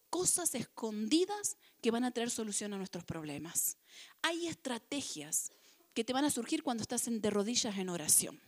cosas 0.09 0.55
escondidas 0.55 1.59
que 1.83 1.91
van 1.91 2.05
a 2.05 2.13
traer 2.13 2.31
solución 2.31 2.73
a 2.73 2.79
nuestros 2.79 3.05
problemas. 3.05 3.77
Hay 4.25 4.47
estrategias 4.47 5.53
que 5.93 6.03
te 6.03 6.15
van 6.15 6.25
a 6.25 6.31
surgir 6.31 6.63
cuando 6.63 6.81
estás 6.81 7.05
de 7.07 7.31
rodillas 7.31 7.77
en 7.77 7.91
oración. 7.91 8.41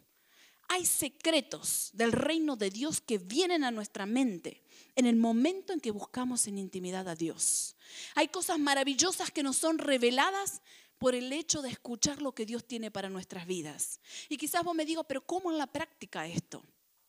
Hay 0.68 0.86
secretos 0.86 1.90
del 1.92 2.12
reino 2.12 2.56
de 2.56 2.70
Dios 2.70 3.02
que 3.02 3.18
vienen 3.18 3.62
a 3.62 3.70
nuestra 3.70 4.06
mente 4.06 4.62
en 4.94 5.04
el 5.04 5.16
momento 5.16 5.74
en 5.74 5.80
que 5.80 5.90
buscamos 5.90 6.46
en 6.46 6.56
intimidad 6.56 7.06
a 7.10 7.14
Dios. 7.14 7.76
Hay 8.14 8.28
cosas 8.28 8.58
maravillosas 8.58 9.30
que 9.30 9.42
nos 9.42 9.58
son 9.58 9.76
reveladas 9.76 10.62
por 10.96 11.14
el 11.14 11.30
hecho 11.30 11.60
de 11.60 11.68
escuchar 11.68 12.22
lo 12.22 12.34
que 12.34 12.46
Dios 12.46 12.66
tiene 12.66 12.90
para 12.90 13.10
nuestras 13.10 13.46
vidas. 13.46 14.00
Y 14.30 14.38
quizás 14.38 14.64
vos 14.64 14.74
me 14.74 14.86
digas, 14.86 15.04
pero 15.06 15.26
¿cómo 15.26 15.52
en 15.52 15.58
la 15.58 15.66
práctica 15.66 16.26
esto? 16.26 16.64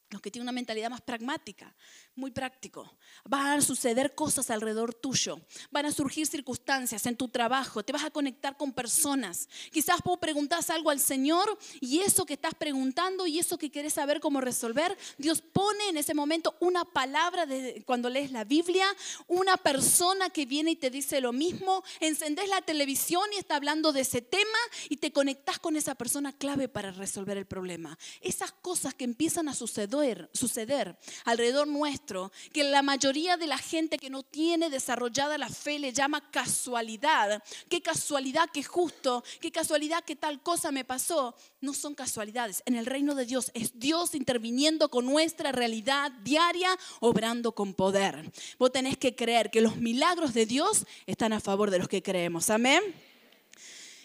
Los 0.10 0.22
que 0.22 0.32
tienen 0.32 0.46
una 0.46 0.54
mentalidad 0.54 0.90
más 0.90 1.02
pragmática, 1.02 1.76
muy 2.16 2.32
práctico. 2.32 2.98
Van 3.26 3.60
a 3.60 3.62
suceder 3.62 4.16
cosas 4.16 4.50
alrededor 4.50 4.94
tuyo. 4.94 5.42
Van 5.70 5.86
a 5.86 5.92
surgir 5.92 6.26
circunstancias 6.26 7.06
en 7.06 7.18
tu 7.18 7.28
trabajo. 7.28 7.84
Te 7.84 7.92
vas 7.92 8.06
a 8.06 8.10
conectar 8.10 8.56
con 8.56 8.72
personas. 8.72 9.50
Quizás 9.70 10.02
vos 10.06 10.18
preguntás 10.18 10.70
algo 10.70 10.92
al 10.92 11.02
Señor 11.02 11.58
y 11.82 12.00
eso 12.00 12.26
que 12.26 12.36
estás 12.36 12.56
preguntando 12.56 13.28
y 13.28 13.38
eso 13.40 13.58
que 13.58 13.70
querés 13.70 13.96
saber 13.96 14.22
cómo 14.22 14.40
resolver, 14.40 14.98
Dios 15.18 15.42
pone 15.42 15.90
en 15.90 15.98
ese 15.98 16.14
momento 16.14 16.56
una 16.62 16.86
palabra 16.86 17.46
de, 17.46 17.84
cuando 17.86 18.10
lees 18.10 18.32
la 18.32 18.46
Biblia, 18.46 18.88
una 19.28 19.58
persona 19.58 20.30
que 20.30 20.46
viene 20.46 20.72
y 20.72 20.76
te 20.78 20.90
dice 20.90 21.20
lo 21.20 21.34
mismo. 21.34 21.84
Encendés 22.00 22.48
la 22.48 22.62
televisión 22.62 23.26
y 23.34 23.40
está 23.40 23.58
hablando 23.58 23.92
de 23.92 24.02
ese 24.02 24.22
tema 24.22 24.58
y 24.88 24.98
te 24.98 25.12
conectás 25.12 25.60
con 25.60 25.76
esa 25.76 25.96
persona 25.96 26.32
clave 26.32 26.70
para 26.70 26.92
resolver 26.92 27.38
el 27.38 27.46
problema. 27.46 28.00
Esas 28.22 28.54
cosas 28.54 28.94
que 28.94 29.04
empiezan 29.04 29.50
a 29.50 29.54
suceder 29.54 29.97
suceder, 30.34 30.98
alrededor 31.26 31.68
nuestro, 31.68 32.32
que 32.54 32.64
la 32.64 32.82
mayoría 32.82 33.38
de 33.38 33.48
la 33.48 33.58
gente 33.58 33.98
que 33.98 34.10
no 34.10 34.24
tiene 34.24 34.70
desarrollada 34.70 35.38
la 35.38 35.50
fe 35.50 35.80
le 35.80 35.94
llama 35.94 36.30
casualidad. 36.32 37.44
Qué 37.70 37.82
casualidad 37.82 38.50
que 38.52 38.64
justo, 38.64 39.24
qué 39.40 39.52
casualidad 39.52 40.04
que 40.04 40.16
tal 40.16 40.42
cosa 40.42 40.72
me 40.72 40.86
pasó. 40.86 41.36
No 41.62 41.74
son 41.74 41.96
casualidades. 41.96 42.64
En 42.66 42.76
el 42.76 42.86
reino 42.86 43.16
de 43.16 43.26
Dios 43.26 43.52
es 43.54 43.80
Dios 43.80 44.16
interviniendo 44.16 44.90
con 44.90 45.06
nuestra 45.06 45.52
realidad 45.52 46.12
diaria, 46.24 46.70
obrando 47.00 47.54
con 47.54 47.74
poder. 47.74 48.32
Vos 48.58 48.72
tenés 48.72 48.98
que 48.98 49.16
creer 49.16 49.52
que 49.52 49.62
los 49.62 49.78
milagros 49.78 50.34
de 50.34 50.46
Dios 50.46 50.86
están 51.06 51.34
a 51.34 51.40
favor 51.40 51.72
de 51.72 51.80
los 51.80 51.88
que 51.88 52.04
creemos. 52.04 52.50
Amén. 52.50 52.84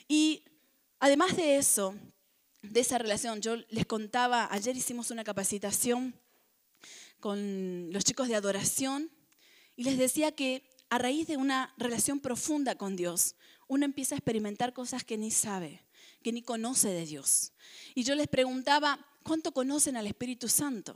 Y 0.08 0.42
además 0.98 1.36
de 1.36 1.56
eso, 1.56 1.94
de 2.62 2.80
esa 2.80 2.98
relación. 2.98 3.40
Yo 3.40 3.56
les 3.68 3.86
contaba, 3.86 4.48
ayer 4.50 4.76
hicimos 4.76 5.10
una 5.10 5.24
capacitación 5.24 6.14
con 7.20 7.92
los 7.92 8.04
chicos 8.04 8.28
de 8.28 8.34
adoración 8.34 9.10
y 9.76 9.84
les 9.84 9.98
decía 9.98 10.32
que 10.32 10.64
a 10.90 10.98
raíz 10.98 11.26
de 11.26 11.36
una 11.36 11.72
relación 11.78 12.20
profunda 12.20 12.74
con 12.74 12.96
Dios, 12.96 13.36
uno 13.68 13.84
empieza 13.84 14.14
a 14.14 14.18
experimentar 14.18 14.74
cosas 14.74 15.04
que 15.04 15.16
ni 15.16 15.30
sabe, 15.30 15.84
que 16.22 16.32
ni 16.32 16.42
conoce 16.42 16.88
de 16.88 17.06
Dios. 17.06 17.52
Y 17.94 18.04
yo 18.04 18.14
les 18.14 18.28
preguntaba, 18.28 18.98
¿cuánto 19.22 19.52
conocen 19.52 19.96
al 19.96 20.06
Espíritu 20.06 20.48
Santo? 20.48 20.94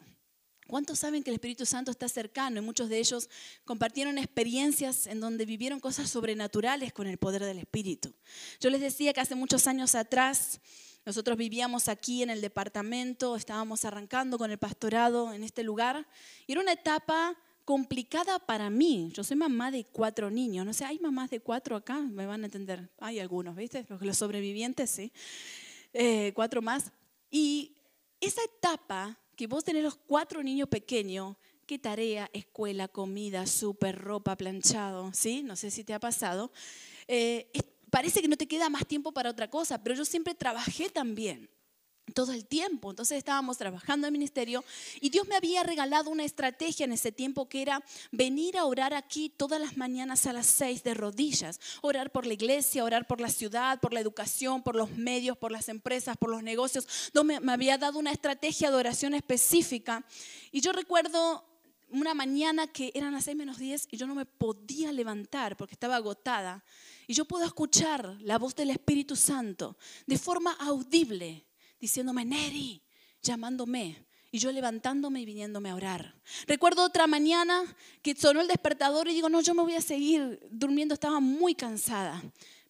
¿Cuántos 0.66 0.98
saben 0.98 1.22
que 1.22 1.30
el 1.30 1.36
Espíritu 1.36 1.64
Santo 1.64 1.92
está 1.92 2.08
cercano? 2.08 2.58
Y 2.58 2.62
muchos 2.62 2.88
de 2.88 2.98
ellos 2.98 3.30
compartieron 3.64 4.18
experiencias 4.18 5.06
en 5.06 5.20
donde 5.20 5.46
vivieron 5.46 5.78
cosas 5.78 6.10
sobrenaturales 6.10 6.92
con 6.92 7.06
el 7.06 7.18
poder 7.18 7.44
del 7.44 7.58
Espíritu. 7.58 8.12
Yo 8.60 8.68
les 8.68 8.80
decía 8.80 9.12
que 9.12 9.20
hace 9.20 9.36
muchos 9.36 9.66
años 9.68 9.94
atrás 9.94 10.60
nosotros 11.06 11.38
vivíamos 11.38 11.86
aquí 11.86 12.24
en 12.24 12.30
el 12.30 12.40
departamento, 12.40 13.36
estábamos 13.36 13.84
arrancando 13.84 14.38
con 14.38 14.50
el 14.50 14.58
pastorado 14.58 15.32
en 15.32 15.44
este 15.44 15.62
lugar 15.62 16.04
y 16.48 16.52
era 16.52 16.60
una 16.60 16.72
etapa 16.72 17.38
complicada 17.64 18.40
para 18.40 18.70
mí. 18.70 19.10
Yo 19.14 19.22
soy 19.22 19.36
mamá 19.36 19.70
de 19.70 19.84
cuatro 19.84 20.30
niños. 20.30 20.66
No 20.66 20.74
sé, 20.74 20.84
¿hay 20.84 20.98
mamás 20.98 21.30
de 21.30 21.38
cuatro 21.38 21.76
acá? 21.76 22.00
Me 22.00 22.26
van 22.26 22.42
a 22.42 22.46
entender. 22.46 22.90
Hay 22.98 23.20
algunos, 23.20 23.54
¿viste? 23.54 23.86
Los, 24.00 24.16
sobrevivientes, 24.18 24.90
sí. 24.90 25.12
Eh, 25.92 26.32
cuatro 26.34 26.60
más. 26.60 26.90
Y 27.30 27.76
esa 28.20 28.42
etapa 28.42 29.16
que 29.36 29.46
vos 29.46 29.62
tenés 29.62 29.84
los 29.84 29.94
cuatro 29.94 30.42
niños 30.42 30.68
pequeños, 30.68 31.36
qué 31.66 31.78
tarea, 31.78 32.28
escuela, 32.32 32.88
comida, 32.88 33.46
súper, 33.46 33.96
ropa, 33.96 34.36
planchado, 34.36 35.12
¿sí? 35.12 35.44
No 35.44 35.54
sé 35.54 35.70
si 35.70 35.84
te 35.84 35.94
ha 35.94 36.00
pasado. 36.00 36.50
Eh, 37.06 37.48
parece 37.90 38.20
que 38.22 38.28
no 38.28 38.36
te 38.36 38.48
queda 38.48 38.68
más 38.68 38.86
tiempo 38.86 39.12
para 39.12 39.30
otra 39.30 39.48
cosa, 39.50 39.82
pero 39.82 39.94
yo 39.94 40.04
siempre 40.04 40.34
trabajé 40.34 40.88
también 40.90 41.50
todo 42.14 42.32
el 42.32 42.46
tiempo. 42.46 42.90
Entonces 42.90 43.18
estábamos 43.18 43.58
trabajando 43.58 44.06
en 44.06 44.12
ministerio 44.12 44.64
y 45.00 45.10
Dios 45.10 45.26
me 45.26 45.36
había 45.36 45.62
regalado 45.62 46.10
una 46.10 46.24
estrategia 46.24 46.84
en 46.84 46.92
ese 46.92 47.12
tiempo 47.12 47.48
que 47.48 47.62
era 47.62 47.82
venir 48.12 48.56
a 48.56 48.64
orar 48.64 48.94
aquí 48.94 49.28
todas 49.28 49.60
las 49.60 49.76
mañanas 49.76 50.26
a 50.26 50.32
las 50.32 50.46
seis 50.46 50.82
de 50.82 50.94
rodillas, 50.94 51.60
orar 51.82 52.10
por 52.12 52.26
la 52.26 52.34
iglesia, 52.34 52.84
orar 52.84 53.06
por 53.06 53.20
la 53.20 53.28
ciudad, 53.28 53.80
por 53.80 53.92
la 53.92 54.00
educación, 54.00 54.62
por 54.62 54.76
los 54.76 54.90
medios, 54.92 55.36
por 55.36 55.52
las 55.52 55.68
empresas, 55.68 56.16
por 56.16 56.30
los 56.30 56.42
negocios. 56.42 56.86
Dios 57.12 57.24
me 57.24 57.52
había 57.52 57.78
dado 57.78 57.98
una 57.98 58.12
estrategia 58.12 58.70
de 58.70 58.76
oración 58.76 59.14
específica 59.14 60.04
y 60.52 60.60
yo 60.60 60.72
recuerdo 60.72 61.44
una 61.88 62.14
mañana 62.14 62.66
que 62.66 62.90
eran 62.94 63.12
las 63.12 63.24
seis 63.24 63.36
menos 63.36 63.58
diez 63.58 63.86
y 63.90 63.96
yo 63.96 64.06
no 64.06 64.14
me 64.14 64.26
podía 64.26 64.92
levantar 64.92 65.56
porque 65.56 65.74
estaba 65.74 65.96
agotada. 65.96 66.64
Y 67.06 67.14
yo 67.14 67.24
puedo 67.24 67.44
escuchar 67.44 68.16
la 68.20 68.38
voz 68.38 68.54
del 68.54 68.70
Espíritu 68.70 69.16
Santo 69.16 69.76
de 70.06 70.18
forma 70.18 70.52
audible 70.52 71.46
diciéndome, 71.80 72.24
Neri, 72.24 72.82
llamándome. 73.22 74.04
Y 74.32 74.38
yo 74.38 74.52
levantándome 74.52 75.22
y 75.22 75.24
viniéndome 75.24 75.70
a 75.70 75.76
orar. 75.76 76.14
Recuerdo 76.46 76.84
otra 76.84 77.06
mañana 77.06 77.62
que 78.02 78.14
sonó 78.14 78.40
el 78.40 78.48
despertador 78.48 79.08
y 79.08 79.14
digo, 79.14 79.28
no, 79.30 79.40
yo 79.40 79.54
me 79.54 79.62
voy 79.62 79.76
a 79.76 79.80
seguir 79.80 80.40
durmiendo, 80.50 80.92
estaba 80.92 81.20
muy 81.20 81.54
cansada. 81.54 82.22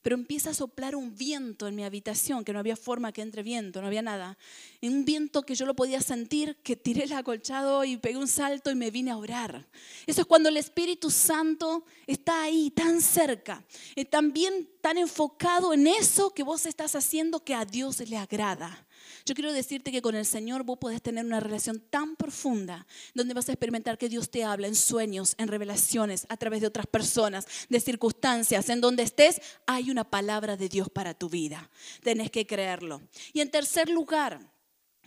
Pero 0.07 0.15
empieza 0.15 0.51
a 0.51 0.55
soplar 0.55 0.95
un 0.95 1.17
viento 1.17 1.67
en 1.67 1.75
mi 1.75 1.83
habitación, 1.83 2.45
que 2.45 2.53
no 2.53 2.61
había 2.61 2.77
forma 2.77 3.11
que 3.11 3.23
entre 3.23 3.43
viento, 3.43 3.81
no 3.81 3.89
había 3.89 4.03
nada. 4.03 4.39
un 4.81 5.05
viento 5.05 5.43
que 5.43 5.57
yo 5.57 5.67
lo 5.67 5.75
podía 5.75 6.01
sentir, 6.01 6.55
que 6.63 6.77
tiré 6.77 7.03
el 7.03 7.13
acolchado 7.13 7.83
y 7.83 7.97
pegué 7.97 8.17
un 8.17 8.29
salto 8.29 8.71
y 8.71 8.77
me 8.77 8.93
vine 8.93 9.11
a 9.11 9.17
orar. 9.17 9.67
Eso 10.07 10.21
es 10.21 10.27
cuando 10.29 10.49
el 10.49 10.59
Espíritu 10.59 11.11
Santo 11.11 11.85
está 12.07 12.45
ahí, 12.45 12.71
tan 12.71 13.01
cerca, 13.01 13.65
también 14.09 14.69
tan 14.81 14.97
enfocado 14.97 15.75
en 15.75 15.89
eso 15.89 16.33
que 16.33 16.45
vos 16.45 16.67
estás 16.67 16.95
haciendo 16.95 17.43
que 17.43 17.55
a 17.55 17.65
Dios 17.65 17.99
le 18.09 18.17
agrada. 18.17 18.86
Yo 19.25 19.35
quiero 19.35 19.53
decirte 19.53 19.93
que 19.93 20.03
con 20.03 20.15
el 20.15 20.27
Señor 20.27 20.65
vos 20.65 20.79
podés 20.79 21.03
tener 21.03 21.25
una 21.25 21.41
relación 21.41 21.81
tan 21.81 22.17
profunda 22.17 22.87
donde 23.15 23.35
vas 23.35 23.49
a 23.49 23.53
experimentar 23.53 23.99
que 23.99 24.09
Dios 24.09 24.31
te 24.31 24.45
habla 24.45 24.67
en 24.67 24.75
sueños, 24.75 25.35
en 25.39 25.49
revelaciones, 25.49 26.27
a 26.29 26.37
través 26.37 26.61
de 26.61 26.67
otras 26.67 26.87
personas, 26.87 27.47
de 27.69 27.81
circunstancias. 27.81 28.69
En 28.69 28.81
donde 28.81 29.03
estés, 29.03 29.41
hay 29.67 29.91
una 29.91 30.05
palabra 30.05 30.57
de 30.57 30.69
Dios 30.69 30.89
para 30.91 31.15
tu 31.15 31.29
vida. 31.29 31.71
Tenés 32.03 32.31
que 32.31 32.47
creerlo. 32.47 33.03
Y 33.33 33.41
en 33.41 33.51
tercer 33.51 33.89
lugar, 33.89 34.53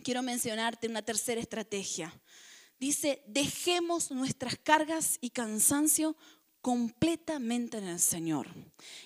quiero 0.02 0.22
mencionarte 0.22 0.88
una 0.88 1.02
tercera 1.02 1.40
estrategia. 1.40 2.12
Dice, 2.78 3.22
dejemos 3.26 4.10
nuestras 4.10 4.56
cargas 4.56 5.18
y 5.20 5.30
cansancio 5.30 6.16
completamente 6.62 7.78
en 7.78 7.88
el 7.88 8.00
Señor. 8.00 8.48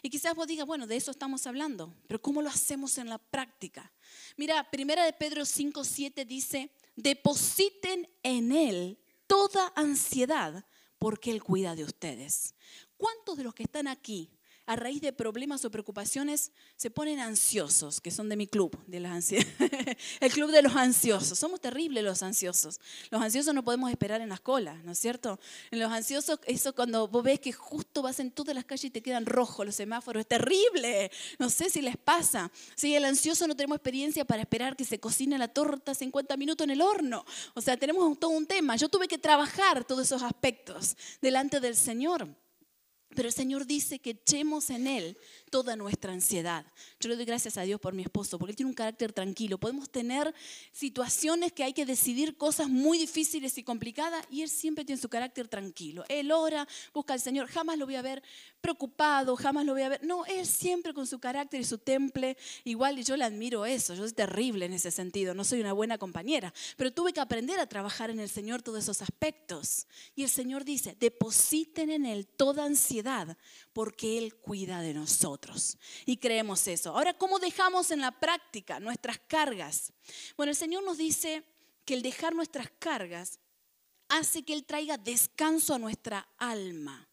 Y 0.03 0.11
quizás 0.11 0.35
vos 0.35 0.47
digas, 0.47 0.67
bueno, 0.67 0.87
de 0.87 0.97
eso 0.97 1.11
estamos 1.11 1.47
hablando, 1.47 1.93
pero 2.07 2.21
¿cómo 2.21 2.43
lo 2.43 2.49
hacemos 2.49 2.99
en 2.99 3.09
la 3.09 3.19
práctica? 3.19 3.93
Mira, 4.37 4.69
primera 4.71 5.05
de 5.05 5.13
Pedro 5.13 5.45
5, 5.45 5.85
7 5.85 6.25
dice, 6.25 6.71
depositen 6.97 8.09
en 8.23 8.53
Él 8.53 8.99
toda 9.27 9.73
ansiedad 9.77 10.65
porque 10.99 11.31
Él 11.31 11.43
cuida 11.43 11.75
de 11.77 11.85
ustedes. 11.85 12.55
¿Cuántos 12.97 13.37
de 13.37 13.45
los 13.45 13.55
que 13.55 13.65
están 13.65 13.87
aquí 13.89 14.31
a 14.67 14.77
raíz 14.77 15.01
de 15.01 15.13
problemas 15.13 15.65
o 15.65 15.71
preocupaciones 15.71 16.53
se 16.77 16.91
ponen 16.91 17.21
ansiosos, 17.21 18.01
que 18.01 18.11
son 18.11 18.29
de 18.29 18.37
mi 18.37 18.47
club, 18.47 18.79
de 18.87 19.05
el 20.21 20.33
club 20.33 20.51
de 20.51 20.63
los 20.63 20.75
ansiosos. 20.75 21.39
Somos 21.39 21.61
terribles 21.61 22.03
los 22.03 22.23
ansiosos. 22.23 22.81
Los 23.11 23.21
ansiosos 23.21 23.55
no 23.55 23.63
podemos 23.63 23.91
esperar 23.91 24.21
en 24.21 24.31
las 24.31 24.41
colas, 24.41 24.83
¿no 24.85 24.93
es 24.93 24.99
cierto? 24.99 25.39
En 25.71 25.81
los 25.81 25.93
ansiosos, 25.93 26.41
eso 26.47 26.75
cuando 26.75 27.07
vos 27.09 27.23
ves 27.23 27.41
que 27.41 27.53
justo 27.53 28.03
vas 28.03 28.21
en 28.21 28.31
todas 28.31 28.55
las 28.55 28.65
calles 28.65 28.87
y 28.87 28.91
te 28.91 29.03
quedan 29.03 29.27
rojos 29.27 29.67
los 29.67 29.75
semáforos, 29.75 30.23
es 30.23 30.27
terrible. 30.27 31.11
No 31.39 31.51
sé 31.51 31.69
si 31.69 31.83
les 31.83 31.97
pasa. 31.97 32.51
Si 32.75 32.95
el 32.95 33.05
ansioso 33.05 33.47
no 33.47 33.55
tenemos 33.55 33.77
experiencia 33.77 34.25
para 34.25 34.43
esperar 34.43 34.77
que 34.77 34.85
se 34.85 34.99
cocine 34.99 35.37
la 35.39 35.49
torta 35.49 35.95
50 35.95 36.37
minutos 36.37 36.65
en 36.65 36.71
el 36.71 36.81
horno. 36.81 37.25
O 37.55 37.61
sea, 37.61 37.77
tenemos 37.77 38.19
todo 38.19 38.31
un 38.31 38.47
tema. 38.47 38.77
Yo 38.77 38.89
tuve 38.89 39.09
que 39.09 39.19
trabajar 39.19 39.85
todos 39.85 40.07
esos 40.07 40.23
aspectos 40.23 40.97
delante 41.21 41.61
del 41.61 41.77
Señor. 41.77 42.29
Pero 43.15 43.29
el 43.29 43.35
Señor 43.35 43.67
dice 43.67 43.99
que 43.99 44.11
echemos 44.11 44.71
en 44.71 44.87
Él 44.87 45.17
toda 45.51 45.77
nuestra 45.77 46.13
ansiedad. 46.13 46.67
Yo 46.99 47.09
le 47.09 47.17
doy 47.17 47.25
gracias 47.25 47.57
a 47.57 47.63
Dios 47.63 47.81
por 47.81 47.95
mi 47.95 48.03
esposo, 48.03 48.39
porque 48.39 48.53
él 48.53 48.57
tiene 48.57 48.71
un 48.71 48.75
carácter 48.75 49.13
tranquilo. 49.13 49.59
Podemos 49.59 49.89
tener 49.89 50.35
situaciones 50.73 51.53
que 51.53 51.63
hay 51.63 51.73
que 51.73 51.87
decidir 51.87 52.37
cosas 52.37 52.69
muy 52.69 52.99
difíciles 52.99 53.57
y 53.59 53.63
complicadas, 53.63 54.27
y 54.31 54.43
él 54.43 54.49
siempre 54.49 54.85
tiene 54.85 55.01
su 55.01 55.09
carácter 55.09 55.49
tranquilo. 55.49 56.05
Él 56.09 56.33
ora, 56.33 56.67
busca 56.93 57.15
al 57.15 57.21
Señor, 57.21 57.47
jamás 57.47 57.79
lo 57.79 57.87
voy 57.87 57.97
a 57.97 58.03
ver 58.03 58.23
preocupado, 58.65 59.37
jamás 59.37 59.67
lo 59.67 59.75
voy 59.75 59.83
a 59.83 59.91
ver. 59.91 60.05
No, 60.07 60.25
él 60.25 60.47
siempre 60.47 60.95
con 60.95 61.07
su 61.07 61.19
carácter 61.19 61.61
y 61.61 61.65
su 61.65 61.77
temple, 61.77 62.39
igual 62.65 62.99
y 62.99 63.05
yo 63.05 63.15
le 63.15 63.25
admiro 63.25 63.67
eso. 63.67 63.95
Yo 63.95 64.05
soy 64.05 64.13
terrible 64.13 64.65
en 64.65 64.73
ese 64.73 64.91
sentido, 64.91 65.35
no 65.35 65.45
soy 65.45 65.61
una 65.61 65.75
buena 65.75 65.99
compañera, 65.99 66.55
pero 66.79 66.91
tuve 66.91 67.13
que 67.13 67.21
aprender 67.21 67.61
a 67.61 67.67
trabajar 67.67 68.09
en 68.09 68.21
el 68.21 68.31
Señor 68.31 68.63
todos 68.63 68.85
esos 68.85 69.03
aspectos. 69.03 69.87
Y 70.17 70.23
el 70.23 70.31
Señor 70.31 70.65
dice, 70.65 70.97
depositen 70.99 71.91
en 71.91 72.07
Él 72.07 72.27
toda 72.27 72.65
ansiedad, 72.65 73.04
porque 73.73 74.19
Él 74.19 74.37
cuida 74.37 74.81
de 74.81 74.95
nosotros. 74.95 75.79
Y 76.07 76.17
creemos 76.17 76.67
eso. 76.67 76.91
Ahora, 76.91 77.15
¿cómo 77.15 77.39
dejamos 77.39 77.91
en 77.91 78.01
la 78.01 78.13
práctica 78.13 78.81
nuestras 78.81 79.19
cargas? 79.19 79.93
Bueno, 80.37 80.51
el 80.51 80.57
Señor 80.57 80.83
nos 80.85 80.99
dice 80.99 81.45
que 81.85 81.95
el 81.95 82.03
dejar 82.03 82.35
nuestras 82.35 82.71
cargas 82.79 83.39
hace 84.09 84.43
que 84.43 84.55
Él 84.55 84.65
traiga 84.65 84.97
descanso 84.97 85.75
a 85.75 85.79
nuestra 85.79 86.29
alma. 86.39 87.09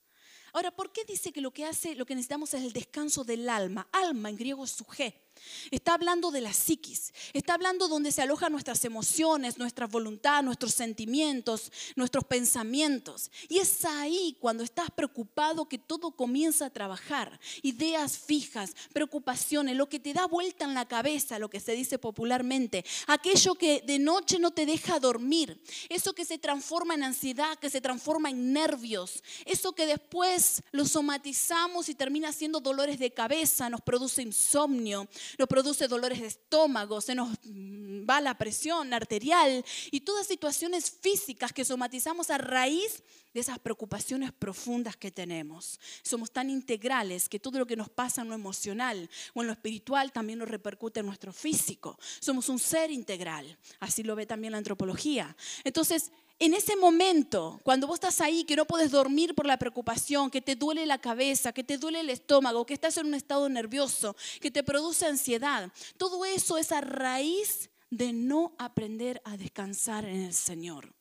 Ahora, 0.54 0.72
¿por 0.72 0.92
qué 0.92 1.06
dice 1.06 1.32
que 1.32 1.40
lo 1.40 1.52
que 1.52 1.66
hace, 1.66 1.96
lo 1.96 2.06
que 2.06 2.14
necesitamos 2.14 2.54
es 2.54 2.64
el 2.64 2.74
descanso 2.74 3.24
del 3.24 3.50
alma? 3.50 3.88
Alma 3.92 4.30
en 4.30 4.36
griego 4.36 4.66
es 4.66 4.72
suje. 4.72 5.31
Está 5.72 5.94
hablando 5.94 6.32
de 6.32 6.42
la 6.42 6.54
psiquis, 6.54 7.14
está 7.34 7.54
hablando 7.54 7.88
donde 7.88 8.12
se 8.12 8.22
alojan 8.22 8.52
nuestras 8.52 8.84
emociones, 8.86 9.58
nuestra 9.58 9.88
voluntad, 9.88 10.44
nuestros 10.44 10.74
sentimientos, 10.74 11.72
nuestros 11.96 12.26
pensamientos. 12.26 13.32
Y 13.50 13.60
es 13.60 13.86
ahí 13.86 14.38
cuando 14.40 14.64
estás 14.64 14.90
preocupado 14.92 15.68
que 15.68 15.78
todo 15.78 16.12
comienza 16.12 16.66
a 16.66 16.70
trabajar. 16.70 17.40
Ideas 17.62 18.18
fijas, 18.18 18.74
preocupaciones, 18.94 19.76
lo 19.76 19.90
que 19.90 20.00
te 20.00 20.14
da 20.14 20.26
vuelta 20.26 20.66
en 20.66 20.74
la 20.74 20.88
cabeza, 20.88 21.40
lo 21.40 21.50
que 21.50 21.60
se 21.60 21.74
dice 21.74 21.98
popularmente, 21.98 22.86
aquello 23.08 23.56
que 23.56 23.82
de 23.82 24.00
noche 24.00 24.40
no 24.40 24.52
te 24.52 24.66
deja 24.66 25.00
dormir, 25.00 25.62
eso 25.90 26.14
que 26.14 26.26
se 26.26 26.38
transforma 26.38 26.94
en 26.94 27.04
ansiedad, 27.04 27.58
que 27.60 27.70
se 27.70 27.82
transforma 27.82 28.30
en 28.30 28.54
nervios, 28.54 29.24
eso 29.46 29.74
que 29.74 29.86
después 29.86 30.62
lo 30.72 30.86
somatizamos 30.86 31.90
y 31.90 31.96
termina 31.96 32.32
siendo 32.32 32.60
dolores 32.60 33.00
de 33.00 33.12
cabeza, 33.12 33.70
nos 33.70 33.82
produce 33.82 34.22
insomnio, 34.22 35.08
nos 35.38 35.48
produce 35.48 35.88
dolores 35.88 36.22
de 36.22 36.28
estómago, 36.28 37.02
se 37.02 37.16
nos 37.16 37.30
va 38.10 38.22
la 38.22 38.38
presión 38.38 38.94
arterial 38.94 39.64
y 39.92 40.02
todas 40.02 40.28
situaciones 40.28 40.92
físicas 40.92 41.54
que 41.54 41.66
somatizamos 41.66 42.30
a 42.30 42.38
raíz 42.38 43.04
de 43.34 43.40
esas 43.40 43.60
preocupaciones 43.60 44.32
profundas 44.34 44.98
que 44.98 45.12
tenemos. 45.12 45.80
Somos 46.04 46.32
tan 46.32 46.50
integrales 46.50 47.30
que 47.30 47.40
todo 47.40 47.60
lo 47.60 47.66
que 47.66 47.76
nos 47.76 47.90
pasa 47.90 48.22
en 48.22 48.30
lo 48.30 48.36
emocional 48.36 49.10
o 49.34 49.42
en 49.42 49.48
lo 49.48 49.54
espiritual 49.54 50.12
también 50.12 50.40
nos 50.40 50.50
repercute 50.50 51.00
en 51.00 51.06
nuestro 51.06 51.32
físico. 51.32 51.98
Somos 52.20 52.50
un 52.50 52.60
ser 52.60 52.92
integral, 52.92 53.58
así 53.80 54.04
lo 54.04 54.16
ve 54.16 54.26
también 54.26 54.52
la 54.52 54.58
antropología. 54.58 55.36
Entonces, 55.64 56.12
en 56.42 56.56
ese 56.56 56.76
momento, 56.76 57.62
cuando 57.64 57.86
vos 57.86 57.98
estás 57.98 58.20
ahí, 58.20 58.44
que 58.46 58.56
no 58.56 58.66
puedes 58.66 58.90
dormir 58.90 59.36
por 59.36 59.46
la 59.46 59.60
preocupación, 59.60 60.32
que 60.32 60.42
te 60.42 60.56
duele 60.56 60.88
la 60.88 60.98
cabeza, 60.98 61.54
que 61.54 61.64
te 61.64 61.78
duele 61.78 62.00
el 62.00 62.10
estómago, 62.10 62.66
que 62.66 62.74
estás 62.74 62.98
en 62.98 63.06
un 63.06 63.14
estado 63.14 63.48
nervioso, 63.48 64.16
que 64.40 64.50
te 64.50 64.64
produce 64.64 65.06
ansiedad, 65.06 65.72
todo 65.98 66.26
eso 66.26 66.58
es 66.58 66.72
a 66.72 66.82
raíz 66.82 67.70
de 67.92 68.12
no 68.12 68.56
aprender 68.58 69.22
a 69.24 69.38
descansar 69.38 70.06
en 70.06 70.22
el 70.22 70.34
Señor. 70.34 70.96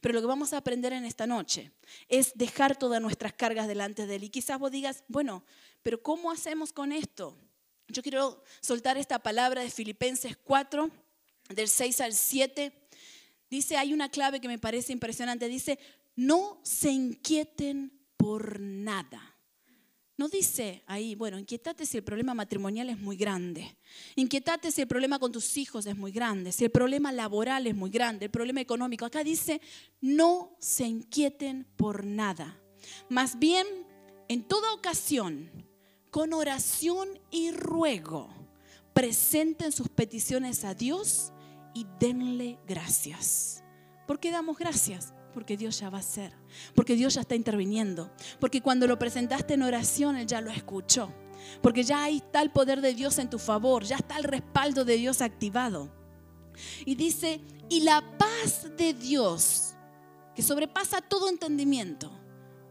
Pero 0.00 0.14
lo 0.14 0.22
que 0.22 0.26
vamos 0.26 0.54
a 0.54 0.56
aprender 0.56 0.94
en 0.94 1.04
esta 1.04 1.26
noche 1.26 1.70
es 2.08 2.32
dejar 2.34 2.74
todas 2.78 3.02
nuestras 3.02 3.34
cargas 3.34 3.68
delante 3.68 4.06
de 4.06 4.16
Él. 4.16 4.24
Y 4.24 4.30
quizás 4.30 4.58
vos 4.58 4.70
digas, 4.70 5.04
bueno, 5.06 5.44
pero 5.82 6.02
¿cómo 6.02 6.30
hacemos 6.30 6.72
con 6.72 6.92
esto? 6.92 7.36
Yo 7.88 8.02
quiero 8.02 8.42
soltar 8.62 8.96
esta 8.96 9.18
palabra 9.18 9.60
de 9.60 9.68
Filipenses 9.68 10.38
4, 10.38 10.90
del 11.50 11.68
6 11.68 12.00
al 12.00 12.14
7 12.14 12.87
Dice, 13.50 13.76
hay 13.76 13.92
una 13.92 14.10
clave 14.10 14.40
que 14.40 14.48
me 14.48 14.58
parece 14.58 14.92
impresionante. 14.92 15.48
Dice, 15.48 15.78
no 16.16 16.60
se 16.62 16.90
inquieten 16.90 17.92
por 18.16 18.60
nada. 18.60 19.36
No 20.18 20.28
dice 20.28 20.82
ahí, 20.86 21.14
bueno, 21.14 21.38
inquietate 21.38 21.86
si 21.86 21.96
el 21.96 22.02
problema 22.02 22.34
matrimonial 22.34 22.90
es 22.90 22.98
muy 22.98 23.16
grande. 23.16 23.78
Inquietate 24.16 24.72
si 24.72 24.80
el 24.80 24.88
problema 24.88 25.20
con 25.20 25.30
tus 25.30 25.56
hijos 25.56 25.86
es 25.86 25.96
muy 25.96 26.10
grande, 26.10 26.50
si 26.50 26.64
el 26.64 26.72
problema 26.72 27.12
laboral 27.12 27.68
es 27.68 27.76
muy 27.76 27.88
grande, 27.88 28.24
el 28.24 28.30
problema 28.32 28.60
económico. 28.60 29.04
Acá 29.04 29.22
dice, 29.22 29.60
no 30.00 30.56
se 30.58 30.88
inquieten 30.88 31.68
por 31.76 32.04
nada. 32.04 32.60
Más 33.08 33.38
bien, 33.38 33.64
en 34.26 34.42
toda 34.42 34.74
ocasión, 34.74 35.48
con 36.10 36.32
oración 36.32 37.08
y 37.30 37.52
ruego, 37.52 38.28
presenten 38.92 39.70
sus 39.70 39.88
peticiones 39.88 40.64
a 40.64 40.74
Dios 40.74 41.32
y 41.78 41.86
denle 42.00 42.58
gracias. 42.66 43.62
¿Por 44.08 44.18
qué 44.18 44.32
damos 44.32 44.58
gracias? 44.58 45.14
Porque 45.32 45.56
Dios 45.56 45.78
ya 45.78 45.90
va 45.90 45.98
a 45.98 46.00
hacer, 46.00 46.32
porque 46.74 46.96
Dios 46.96 47.14
ya 47.14 47.20
está 47.20 47.36
interviniendo, 47.36 48.10
porque 48.40 48.60
cuando 48.60 48.88
lo 48.88 48.98
presentaste 48.98 49.54
en 49.54 49.62
oración, 49.62 50.16
Él 50.16 50.26
ya 50.26 50.40
lo 50.40 50.50
escuchó, 50.50 51.14
porque 51.62 51.84
ya 51.84 52.02
ahí 52.02 52.16
está 52.16 52.42
el 52.42 52.50
poder 52.50 52.80
de 52.80 52.94
Dios 52.94 53.18
en 53.18 53.30
tu 53.30 53.38
favor, 53.38 53.84
ya 53.84 53.96
está 53.96 54.18
el 54.18 54.24
respaldo 54.24 54.84
de 54.84 54.96
Dios 54.96 55.22
activado. 55.22 55.88
Y 56.84 56.96
dice, 56.96 57.40
y 57.68 57.82
la 57.82 58.02
paz 58.18 58.66
de 58.76 58.92
Dios, 58.92 59.74
que 60.34 60.42
sobrepasa 60.42 61.00
todo 61.00 61.28
entendimiento, 61.28 62.10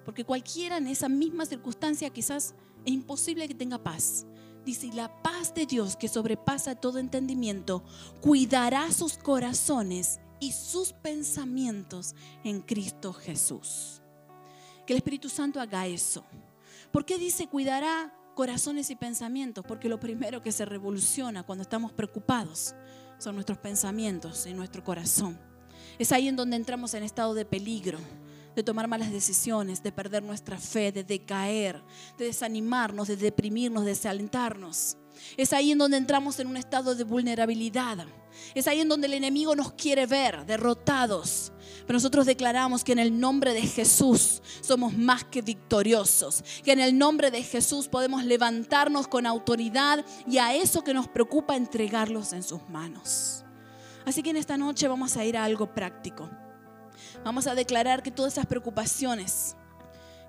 porque 0.04 0.26
cualquiera 0.26 0.78
en 0.78 0.88
esa 0.88 1.08
misma 1.08 1.46
circunstancia 1.46 2.10
quizás 2.10 2.56
es 2.84 2.92
imposible 2.92 3.48
que 3.48 3.56
tenga 3.56 3.82
paz. 3.82 4.26
Dice, 4.68 4.90
la 4.94 5.08
paz 5.24 5.54
de 5.54 5.66
Dios 5.66 5.96
que 5.96 6.10
sobrepasa 6.10 6.76
todo 6.76 7.00
entendimiento, 7.00 7.86
cuidará 8.20 8.92
sus 8.92 9.18
corazones 9.18 10.20
y 10.42 10.52
sus 10.52 10.92
pensamientos 10.92 12.16
en 12.44 12.60
Cristo 12.60 13.14
Jesús. 13.14 14.02
Que 14.86 14.92
el 14.92 14.98
Espíritu 14.98 15.30
Santo 15.30 15.62
haga 15.62 15.88
eso. 15.88 16.26
¿Por 16.92 17.06
qué 17.06 17.18
dice 17.18 17.48
cuidará 17.48 18.14
corazones 18.36 18.90
y 18.90 18.98
pensamientos? 18.98 19.64
Porque 19.66 19.88
lo 19.88 20.02
primero 20.02 20.42
que 20.42 20.52
se 20.52 20.66
revoluciona 20.66 21.44
cuando 21.44 21.62
estamos 21.62 21.94
preocupados 21.94 22.76
son 23.20 23.36
nuestros 23.36 23.60
pensamientos 23.60 24.48
y 24.48 24.54
nuestro 24.54 24.84
corazón. 24.84 25.40
Es 25.98 26.12
ahí 26.12 26.28
en 26.28 26.36
donde 26.36 26.58
entramos 26.58 26.94
en 26.94 27.04
estado 27.04 27.34
de 27.36 27.46
peligro, 27.46 28.00
de 28.58 28.64
tomar 28.64 28.88
malas 28.88 29.12
decisiones, 29.12 29.84
de 29.84 29.92
perder 29.92 30.24
nuestra 30.24 30.58
fe, 30.58 30.92
de 30.92 31.04
decaer, 31.04 31.84
de 32.18 32.26
desanimarnos, 32.26 33.08
de 33.08 33.16
deprimirnos, 33.16 33.84
de 33.84 33.92
desalentarnos. 33.92 34.98
Es 35.38 35.54
ahí 35.54 35.72
en 35.72 35.78
donde 35.78 35.98
entramos 35.98 36.40
en 36.40 36.48
un 36.48 36.58
estado 36.58 36.96
de 36.96 37.04
vulnerabilidad. 37.04 38.08
Es 38.56 38.68
ahí 38.68 38.80
en 38.80 38.90
donde 38.90 39.06
el 39.06 39.14
enemigo 39.14 39.56
nos 39.56 39.74
quiere 39.74 40.08
ver 40.08 40.44
derrotados. 40.48 41.52
Pero 41.86 41.98
nosotros 41.98 42.26
declaramos 42.26 42.84
que 42.84 42.94
en 42.94 43.00
el 43.00 43.20
nombre 43.20 43.54
de 43.54 43.62
Jesús 43.62 44.42
somos 44.62 44.98
más 44.98 45.24
que 45.24 45.44
victoriosos. 45.44 46.44
Que 46.64 46.72
en 46.72 46.80
el 46.80 46.98
nombre 46.98 47.30
de 47.30 47.44
Jesús 47.44 47.88
podemos 47.88 48.24
levantarnos 48.24 49.08
con 49.08 49.28
autoridad 49.28 50.04
y 50.26 50.40
a 50.40 50.56
eso 50.56 50.84
que 50.84 50.96
nos 50.96 51.08
preocupa 51.08 51.56
entregarlos 51.56 52.34
en 52.34 52.42
sus 52.42 52.68
manos. 52.70 53.44
Así 54.04 54.24
que 54.24 54.32
en 54.32 54.38
esta 54.38 54.58
noche 54.58 54.88
vamos 54.88 55.16
a 55.16 55.26
ir 55.26 55.38
a 55.38 55.44
algo 55.44 55.76
práctico. 55.76 56.28
Vamos 57.24 57.48
a 57.48 57.56
declarar 57.56 58.04
que 58.04 58.12
todas 58.12 58.34
esas 58.34 58.46
preocupaciones 58.46 59.56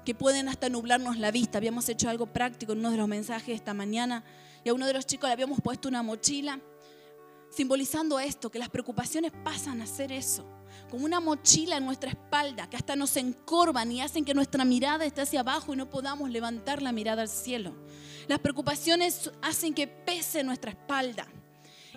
que 0.05 0.15
pueden 0.15 0.49
hasta 0.49 0.69
nublarnos 0.69 1.19
la 1.19 1.31
vista, 1.31 1.59
habíamos 1.59 1.89
hecho 1.89 2.09
algo 2.09 2.27
práctico 2.27 2.73
en 2.73 2.79
uno 2.79 2.91
de 2.91 2.97
los 2.97 3.09
mensajes 3.09 3.55
esta 3.55 3.75
mañana 3.75 4.25
y 4.65 4.71
a 4.71 4.75
uno 4.75 4.87
de 4.87 4.95
los 4.95 5.07
chicos 5.07 5.29
le 5.29 5.35
habíamos 5.35 5.61
puesto 5.61 5.89
una 5.89 6.03
mochila 6.03 6.61
simbolizando 7.51 8.19
esto, 8.19 8.51
que 8.51 8.59
las 8.59 8.69
preocupaciones 8.69 9.33
pasan 9.45 9.81
a 9.81 9.87
ser 9.87 10.13
eso, 10.13 10.47
como 10.91 11.05
una 11.05 11.21
mochila 11.21 11.77
en 11.77 11.85
nuestra 11.85 12.11
espalda, 12.11 12.69
que 12.69 12.77
hasta 12.77 12.97
nos 12.97 13.17
encorvan 13.17 13.91
y 13.93 14.01
hacen 14.01 14.25
que 14.25 14.35
nuestra 14.35 14.65
mirada 14.65 15.05
esté 15.05 15.23
hacia 15.23 15.41
abajo 15.41 15.73
y 15.73 15.77
no 15.77 15.89
podamos 15.89 16.31
levantar 16.31 16.83
la 16.83 16.93
mirada 16.93 17.23
al 17.23 17.29
cielo. 17.29 17.75
Las 18.27 18.39
preocupaciones 18.41 19.31
hacen 19.43 19.75
que 19.75 19.87
pese 19.87 20.45
nuestra 20.45 20.71
espalda. 20.71 21.27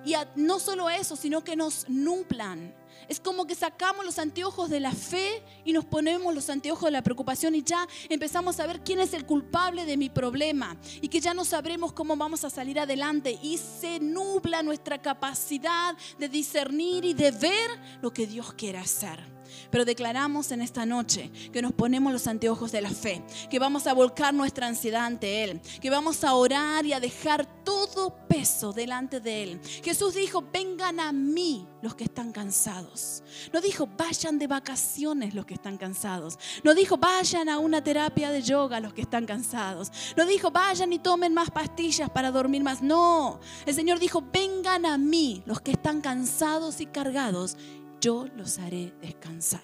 Y 0.05 0.15
no 0.35 0.59
solo 0.59 0.89
eso, 0.89 1.15
sino 1.15 1.43
que 1.43 1.55
nos 1.55 1.87
nublan 1.89 2.73
es 3.11 3.19
como 3.19 3.45
que 3.45 3.55
sacamos 3.55 4.05
los 4.05 4.19
anteojos 4.19 4.69
de 4.69 4.79
la 4.79 4.93
fe 4.93 5.43
y 5.65 5.73
nos 5.73 5.83
ponemos 5.83 6.33
los 6.33 6.49
anteojos 6.49 6.85
de 6.85 6.91
la 6.91 7.01
preocupación 7.01 7.53
y 7.55 7.61
ya 7.61 7.85
empezamos 8.07 8.57
a 8.61 8.67
ver 8.67 8.79
quién 8.85 9.01
es 9.01 9.13
el 9.13 9.25
culpable 9.25 9.85
de 9.85 9.97
mi 9.97 10.09
problema 10.09 10.77
y 11.01 11.09
que 11.09 11.19
ya 11.19 11.33
no 11.33 11.43
sabremos 11.43 11.91
cómo 11.91 12.15
vamos 12.15 12.45
a 12.45 12.49
salir 12.49 12.79
adelante 12.79 13.37
y 13.43 13.57
se 13.57 13.99
nubla 13.99 14.63
nuestra 14.63 15.01
capacidad 15.01 15.93
de 16.19 16.29
discernir 16.29 17.03
y 17.03 17.13
de 17.13 17.31
ver 17.31 17.69
lo 18.01 18.13
que 18.13 18.25
Dios 18.25 18.53
quiere 18.53 18.77
hacer. 18.77 19.40
Pero 19.69 19.85
declaramos 19.85 20.51
en 20.51 20.61
esta 20.61 20.85
noche 20.85 21.31
que 21.51 21.61
nos 21.61 21.73
ponemos 21.73 22.11
los 22.11 22.27
anteojos 22.27 22.71
de 22.71 22.81
la 22.81 22.89
fe, 22.89 23.23
que 23.49 23.59
vamos 23.59 23.87
a 23.87 23.93
volcar 23.93 24.33
nuestra 24.33 24.67
ansiedad 24.67 25.05
ante 25.05 25.43
Él, 25.43 25.61
que 25.81 25.89
vamos 25.89 26.23
a 26.23 26.33
orar 26.33 26.85
y 26.85 26.93
a 26.93 26.99
dejar 26.99 27.45
todo 27.63 28.15
peso 28.27 28.73
delante 28.73 29.19
de 29.19 29.43
Él. 29.43 29.61
Jesús 29.83 30.15
dijo, 30.15 30.43
vengan 30.51 30.99
a 30.99 31.11
mí 31.11 31.67
los 31.81 31.95
que 31.95 32.03
están 32.03 32.31
cansados. 32.31 33.23
No 33.53 33.61
dijo, 33.61 33.87
vayan 33.97 34.39
de 34.39 34.47
vacaciones 34.47 35.33
los 35.33 35.45
que 35.45 35.55
están 35.55 35.77
cansados. 35.77 36.37
No 36.63 36.73
dijo, 36.73 36.97
vayan 36.97 37.49
a 37.49 37.59
una 37.59 37.83
terapia 37.83 38.31
de 38.31 38.41
yoga 38.41 38.79
los 38.79 38.93
que 38.93 39.01
están 39.01 39.25
cansados. 39.25 39.91
No 40.15 40.25
dijo, 40.25 40.51
vayan 40.51 40.93
y 40.93 40.99
tomen 40.99 41.33
más 41.33 41.51
pastillas 41.51 42.09
para 42.09 42.31
dormir 42.31 42.63
más. 42.63 42.81
No, 42.81 43.39
el 43.65 43.73
Señor 43.73 43.99
dijo, 43.99 44.23
vengan 44.31 44.85
a 44.85 44.97
mí 44.97 45.43
los 45.45 45.61
que 45.61 45.71
están 45.71 46.01
cansados 46.01 46.81
y 46.81 46.85
cargados 46.85 47.57
yo 48.01 48.27
los 48.35 48.59
haré 48.59 48.93
descansar. 49.01 49.61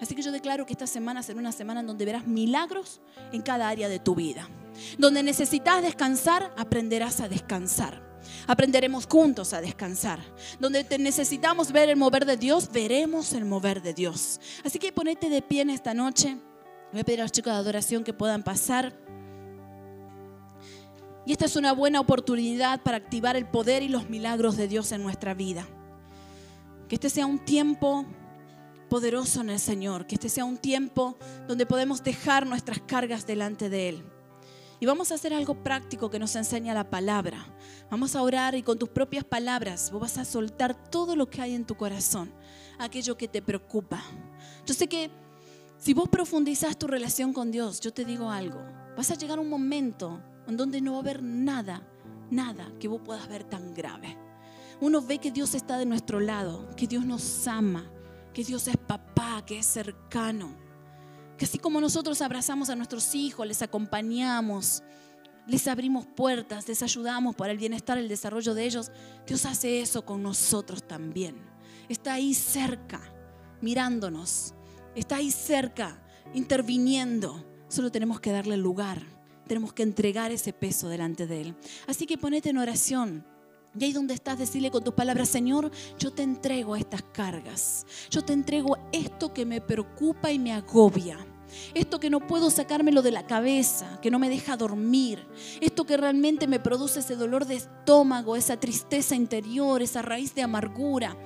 Así 0.00 0.14
que 0.14 0.22
yo 0.22 0.32
declaro 0.32 0.66
que 0.66 0.72
esta 0.72 0.86
semana 0.86 1.22
será 1.22 1.38
una 1.38 1.52
semana 1.52 1.80
en 1.80 1.86
donde 1.86 2.04
verás 2.04 2.26
milagros 2.26 3.00
en 3.32 3.42
cada 3.42 3.68
área 3.68 3.88
de 3.88 3.98
tu 3.98 4.14
vida. 4.14 4.48
Donde 4.98 5.22
necesitas 5.22 5.82
descansar, 5.82 6.52
aprenderás 6.56 7.20
a 7.20 7.28
descansar. 7.28 8.04
Aprenderemos 8.46 9.06
juntos 9.06 9.52
a 9.52 9.60
descansar. 9.60 10.20
Donde 10.60 10.84
te 10.84 10.98
necesitamos 10.98 11.72
ver 11.72 11.88
el 11.88 11.96
mover 11.96 12.26
de 12.26 12.36
Dios, 12.36 12.70
veremos 12.72 13.32
el 13.32 13.44
mover 13.44 13.82
de 13.82 13.94
Dios. 13.94 14.40
Así 14.64 14.78
que 14.78 14.92
ponete 14.92 15.28
de 15.28 15.42
pie 15.42 15.62
en 15.62 15.70
esta 15.70 15.94
noche. 15.94 16.36
Voy 16.92 17.00
a 17.00 17.04
pedir 17.04 17.20
a 17.20 17.24
los 17.24 17.32
chicos 17.32 17.52
de 17.52 17.58
adoración 17.58 18.04
que 18.04 18.12
puedan 18.12 18.42
pasar. 18.42 18.92
Y 21.24 21.32
esta 21.32 21.46
es 21.46 21.56
una 21.56 21.72
buena 21.72 22.00
oportunidad 22.00 22.82
para 22.82 22.98
activar 22.98 23.36
el 23.36 23.46
poder 23.46 23.82
y 23.82 23.88
los 23.88 24.08
milagros 24.08 24.56
de 24.56 24.68
Dios 24.68 24.92
en 24.92 25.02
nuestra 25.02 25.34
vida. 25.34 25.66
Que 26.88 26.96
este 26.96 27.10
sea 27.10 27.26
un 27.26 27.38
tiempo 27.38 28.06
poderoso 28.88 29.40
en 29.40 29.50
el 29.50 29.58
Señor, 29.58 30.06
que 30.06 30.14
este 30.14 30.28
sea 30.28 30.44
un 30.44 30.58
tiempo 30.58 31.16
donde 31.48 31.66
podemos 31.66 32.02
dejar 32.02 32.46
nuestras 32.46 32.80
cargas 32.80 33.26
delante 33.26 33.68
de 33.68 33.88
Él. 33.88 34.04
Y 34.78 34.86
vamos 34.86 35.10
a 35.10 35.14
hacer 35.14 35.32
algo 35.32 35.62
práctico 35.62 36.10
que 36.10 36.18
nos 36.18 36.36
enseña 36.36 36.74
la 36.74 36.90
palabra. 36.90 37.46
Vamos 37.90 38.14
a 38.14 38.22
orar 38.22 38.54
y 38.54 38.62
con 38.62 38.78
tus 38.78 38.90
propias 38.90 39.24
palabras 39.24 39.90
vos 39.90 40.02
vas 40.02 40.18
a 40.18 40.24
soltar 40.24 40.74
todo 40.90 41.16
lo 41.16 41.30
que 41.30 41.40
hay 41.40 41.54
en 41.54 41.64
tu 41.64 41.76
corazón, 41.76 42.32
aquello 42.78 43.16
que 43.16 43.26
te 43.26 43.40
preocupa. 43.40 44.02
Yo 44.66 44.74
sé 44.74 44.86
que 44.86 45.10
si 45.78 45.94
vos 45.94 46.08
profundizas 46.08 46.78
tu 46.78 46.86
relación 46.86 47.32
con 47.32 47.50
Dios, 47.50 47.80
yo 47.80 47.92
te 47.92 48.04
digo 48.04 48.30
algo, 48.30 48.60
vas 48.96 49.10
a 49.10 49.14
llegar 49.14 49.38
a 49.38 49.42
un 49.42 49.48
momento 49.48 50.20
en 50.46 50.56
donde 50.56 50.80
no 50.80 50.92
va 50.92 50.98
a 50.98 51.00
haber 51.00 51.22
nada, 51.22 51.82
nada 52.30 52.70
que 52.78 52.88
vos 52.88 53.00
puedas 53.02 53.28
ver 53.28 53.44
tan 53.44 53.72
grave 53.72 54.16
uno 54.80 55.00
ve 55.00 55.18
que 55.18 55.30
Dios 55.30 55.54
está 55.54 55.78
de 55.78 55.86
nuestro 55.86 56.20
lado, 56.20 56.68
que 56.76 56.86
Dios 56.86 57.04
nos 57.04 57.46
ama, 57.46 57.90
que 58.32 58.44
Dios 58.44 58.68
es 58.68 58.76
papá, 58.76 59.44
que 59.46 59.58
es 59.58 59.66
cercano. 59.66 60.54
Que 61.38 61.44
así 61.44 61.58
como 61.58 61.80
nosotros 61.80 62.20
abrazamos 62.22 62.70
a 62.70 62.76
nuestros 62.76 63.14
hijos, 63.14 63.46
les 63.46 63.62
acompañamos, 63.62 64.82
les 65.46 65.68
abrimos 65.68 66.06
puertas, 66.06 66.66
les 66.68 66.82
ayudamos 66.82 67.36
para 67.36 67.52
el 67.52 67.58
bienestar, 67.58 67.98
el 67.98 68.08
desarrollo 68.08 68.54
de 68.54 68.64
ellos, 68.64 68.90
Dios 69.26 69.46
hace 69.46 69.80
eso 69.80 70.04
con 70.04 70.22
nosotros 70.22 70.82
también. 70.86 71.36
Está 71.88 72.14
ahí 72.14 72.34
cerca, 72.34 73.00
mirándonos. 73.60 74.54
Está 74.94 75.16
ahí 75.16 75.30
cerca, 75.30 76.02
interviniendo. 76.34 77.44
Solo 77.68 77.92
tenemos 77.92 78.20
que 78.20 78.32
darle 78.32 78.56
lugar. 78.56 79.02
Tenemos 79.46 79.72
que 79.72 79.84
entregar 79.84 80.32
ese 80.32 80.52
peso 80.52 80.88
delante 80.88 81.26
de 81.26 81.40
Él. 81.42 81.56
Así 81.86 82.06
que 82.06 82.18
ponete 82.18 82.50
en 82.50 82.58
oración. 82.58 83.24
Y 83.78 83.84
ahí 83.84 83.92
donde 83.92 84.14
estás, 84.14 84.38
decirle 84.38 84.70
con 84.70 84.82
tus 84.82 84.94
palabras, 84.94 85.28
Señor, 85.28 85.70
yo 85.98 86.12
te 86.12 86.22
entrego 86.22 86.76
estas 86.76 87.02
cargas. 87.02 87.86
Yo 88.10 88.24
te 88.24 88.32
entrego 88.32 88.78
esto 88.92 89.34
que 89.34 89.44
me 89.44 89.60
preocupa 89.60 90.30
y 90.30 90.38
me 90.38 90.52
agobia. 90.52 91.18
Esto 91.74 92.00
que 92.00 92.10
no 92.10 92.26
puedo 92.26 92.50
sacármelo 92.50 93.02
de 93.02 93.10
la 93.10 93.26
cabeza, 93.26 94.00
que 94.00 94.10
no 94.10 94.18
me 94.18 94.28
deja 94.28 94.56
dormir. 94.56 95.26
Esto 95.60 95.84
que 95.84 95.96
realmente 95.96 96.46
me 96.46 96.60
produce 96.60 97.00
ese 97.00 97.16
dolor 97.16 97.46
de 97.46 97.56
estómago, 97.56 98.36
esa 98.36 98.58
tristeza 98.58 99.14
interior, 99.14 99.82
esa 99.82 100.02
raíz 100.02 100.34
de 100.34 100.42
amargura. 100.42 101.16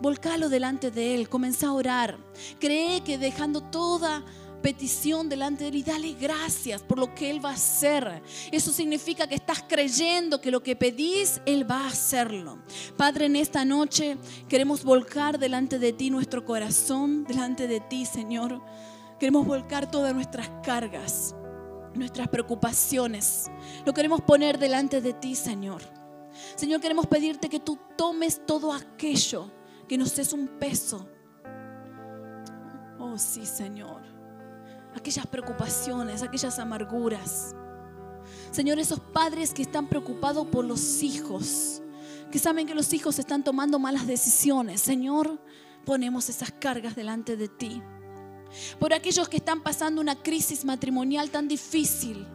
Volcalo 0.00 0.48
delante 0.48 0.90
de 0.90 1.14
Él, 1.14 1.28
comienza 1.28 1.68
a 1.68 1.72
orar. 1.72 2.18
Cree 2.60 3.02
que 3.02 3.16
dejando 3.16 3.62
toda 3.62 4.24
petición 4.66 5.28
delante 5.28 5.62
de 5.62 5.68
Él 5.68 5.76
y 5.76 5.82
dale 5.84 6.12
gracias 6.14 6.82
por 6.82 6.98
lo 6.98 7.14
que 7.14 7.30
Él 7.30 7.44
va 7.44 7.50
a 7.50 7.54
hacer. 7.54 8.20
Eso 8.50 8.72
significa 8.72 9.28
que 9.28 9.36
estás 9.36 9.62
creyendo 9.62 10.40
que 10.40 10.50
lo 10.50 10.60
que 10.60 10.74
pedís, 10.74 11.40
Él 11.46 11.70
va 11.70 11.82
a 11.82 11.86
hacerlo. 11.86 12.58
Padre, 12.96 13.26
en 13.26 13.36
esta 13.36 13.64
noche 13.64 14.18
queremos 14.48 14.82
volcar 14.82 15.38
delante 15.38 15.78
de 15.78 15.92
ti 15.92 16.10
nuestro 16.10 16.44
corazón, 16.44 17.22
delante 17.22 17.68
de 17.68 17.78
ti, 17.78 18.06
Señor. 18.06 18.60
Queremos 19.20 19.46
volcar 19.46 19.88
todas 19.88 20.12
nuestras 20.12 20.50
cargas, 20.64 21.36
nuestras 21.94 22.26
preocupaciones. 22.26 23.48
Lo 23.84 23.94
queremos 23.94 24.20
poner 24.20 24.58
delante 24.58 25.00
de 25.00 25.12
ti, 25.12 25.36
Señor. 25.36 25.80
Señor, 26.56 26.80
queremos 26.80 27.06
pedirte 27.06 27.48
que 27.48 27.60
tú 27.60 27.78
tomes 27.96 28.44
todo 28.44 28.72
aquello 28.72 29.48
que 29.86 29.96
nos 29.96 30.18
es 30.18 30.32
un 30.32 30.48
peso. 30.58 31.08
Oh, 32.98 33.16
sí, 33.16 33.46
Señor. 33.46 34.15
Aquellas 34.96 35.26
preocupaciones, 35.26 36.22
aquellas 36.22 36.58
amarguras. 36.58 37.54
Señor, 38.50 38.78
esos 38.78 38.98
padres 38.98 39.52
que 39.52 39.62
están 39.62 39.88
preocupados 39.88 40.46
por 40.46 40.64
los 40.64 41.02
hijos, 41.02 41.82
que 42.32 42.38
saben 42.38 42.66
que 42.66 42.74
los 42.74 42.92
hijos 42.94 43.18
están 43.18 43.44
tomando 43.44 43.78
malas 43.78 44.06
decisiones. 44.06 44.80
Señor, 44.80 45.38
ponemos 45.84 46.30
esas 46.30 46.50
cargas 46.50 46.96
delante 46.96 47.36
de 47.36 47.48
ti. 47.48 47.82
Por 48.78 48.94
aquellos 48.94 49.28
que 49.28 49.36
están 49.36 49.62
pasando 49.62 50.00
una 50.00 50.14
crisis 50.14 50.64
matrimonial 50.64 51.30
tan 51.30 51.46
difícil. 51.46 52.26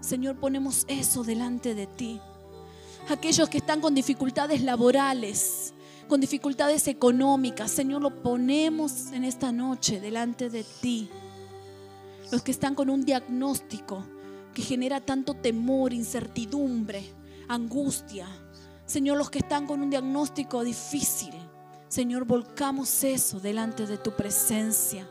Señor, 0.00 0.36
ponemos 0.36 0.84
eso 0.86 1.24
delante 1.24 1.74
de 1.74 1.88
ti. 1.88 2.20
Aquellos 3.08 3.48
que 3.48 3.58
están 3.58 3.80
con 3.80 3.94
dificultades 3.94 4.62
laborales, 4.62 5.74
con 6.08 6.20
dificultades 6.20 6.86
económicas, 6.86 7.70
Señor, 7.72 8.02
lo 8.02 8.22
ponemos 8.22 9.12
en 9.12 9.24
esta 9.24 9.50
noche 9.50 10.00
delante 10.00 10.50
de 10.50 10.62
ti. 10.62 11.10
Los 12.30 12.42
que 12.42 12.50
están 12.50 12.74
con 12.74 12.90
un 12.90 13.04
diagnóstico 13.04 14.04
que 14.52 14.62
genera 14.62 15.00
tanto 15.00 15.34
temor, 15.34 15.92
incertidumbre, 15.92 17.04
angustia. 17.48 18.26
Señor, 18.86 19.18
los 19.18 19.30
que 19.30 19.40
están 19.40 19.66
con 19.66 19.82
un 19.82 19.90
diagnóstico 19.90 20.64
difícil. 20.64 21.34
Señor, 21.88 22.24
volcamos 22.24 23.04
eso 23.04 23.38
delante 23.38 23.86
de 23.86 23.98
tu 23.98 24.12
presencia. 24.12 25.08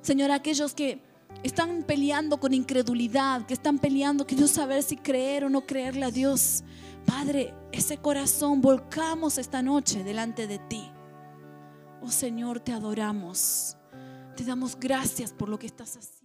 Señor, 0.00 0.30
aquellos 0.30 0.72
que 0.72 1.02
están 1.42 1.82
peleando 1.82 2.38
con 2.38 2.54
incredulidad, 2.54 3.44
que 3.46 3.54
están 3.54 3.78
peleando 3.78 4.26
que 4.26 4.36
no 4.36 4.46
saber 4.46 4.82
si 4.82 4.96
creer 4.96 5.44
o 5.44 5.50
no 5.50 5.66
creerle 5.66 6.06
a 6.06 6.10
Dios. 6.10 6.62
Padre, 7.06 7.54
ese 7.72 7.98
corazón 7.98 8.60
volcamos 8.60 9.38
esta 9.38 9.62
noche 9.62 10.04
delante 10.04 10.46
de 10.46 10.58
ti. 10.58 10.90
Oh 12.00 12.10
Señor, 12.10 12.60
te 12.60 12.72
adoramos. 12.72 13.76
Te 14.42 14.48
damos 14.48 14.76
gracias 14.76 15.32
por 15.32 15.48
lo 15.48 15.56
que 15.56 15.66
estás 15.66 15.96
haciendo. 15.96 16.21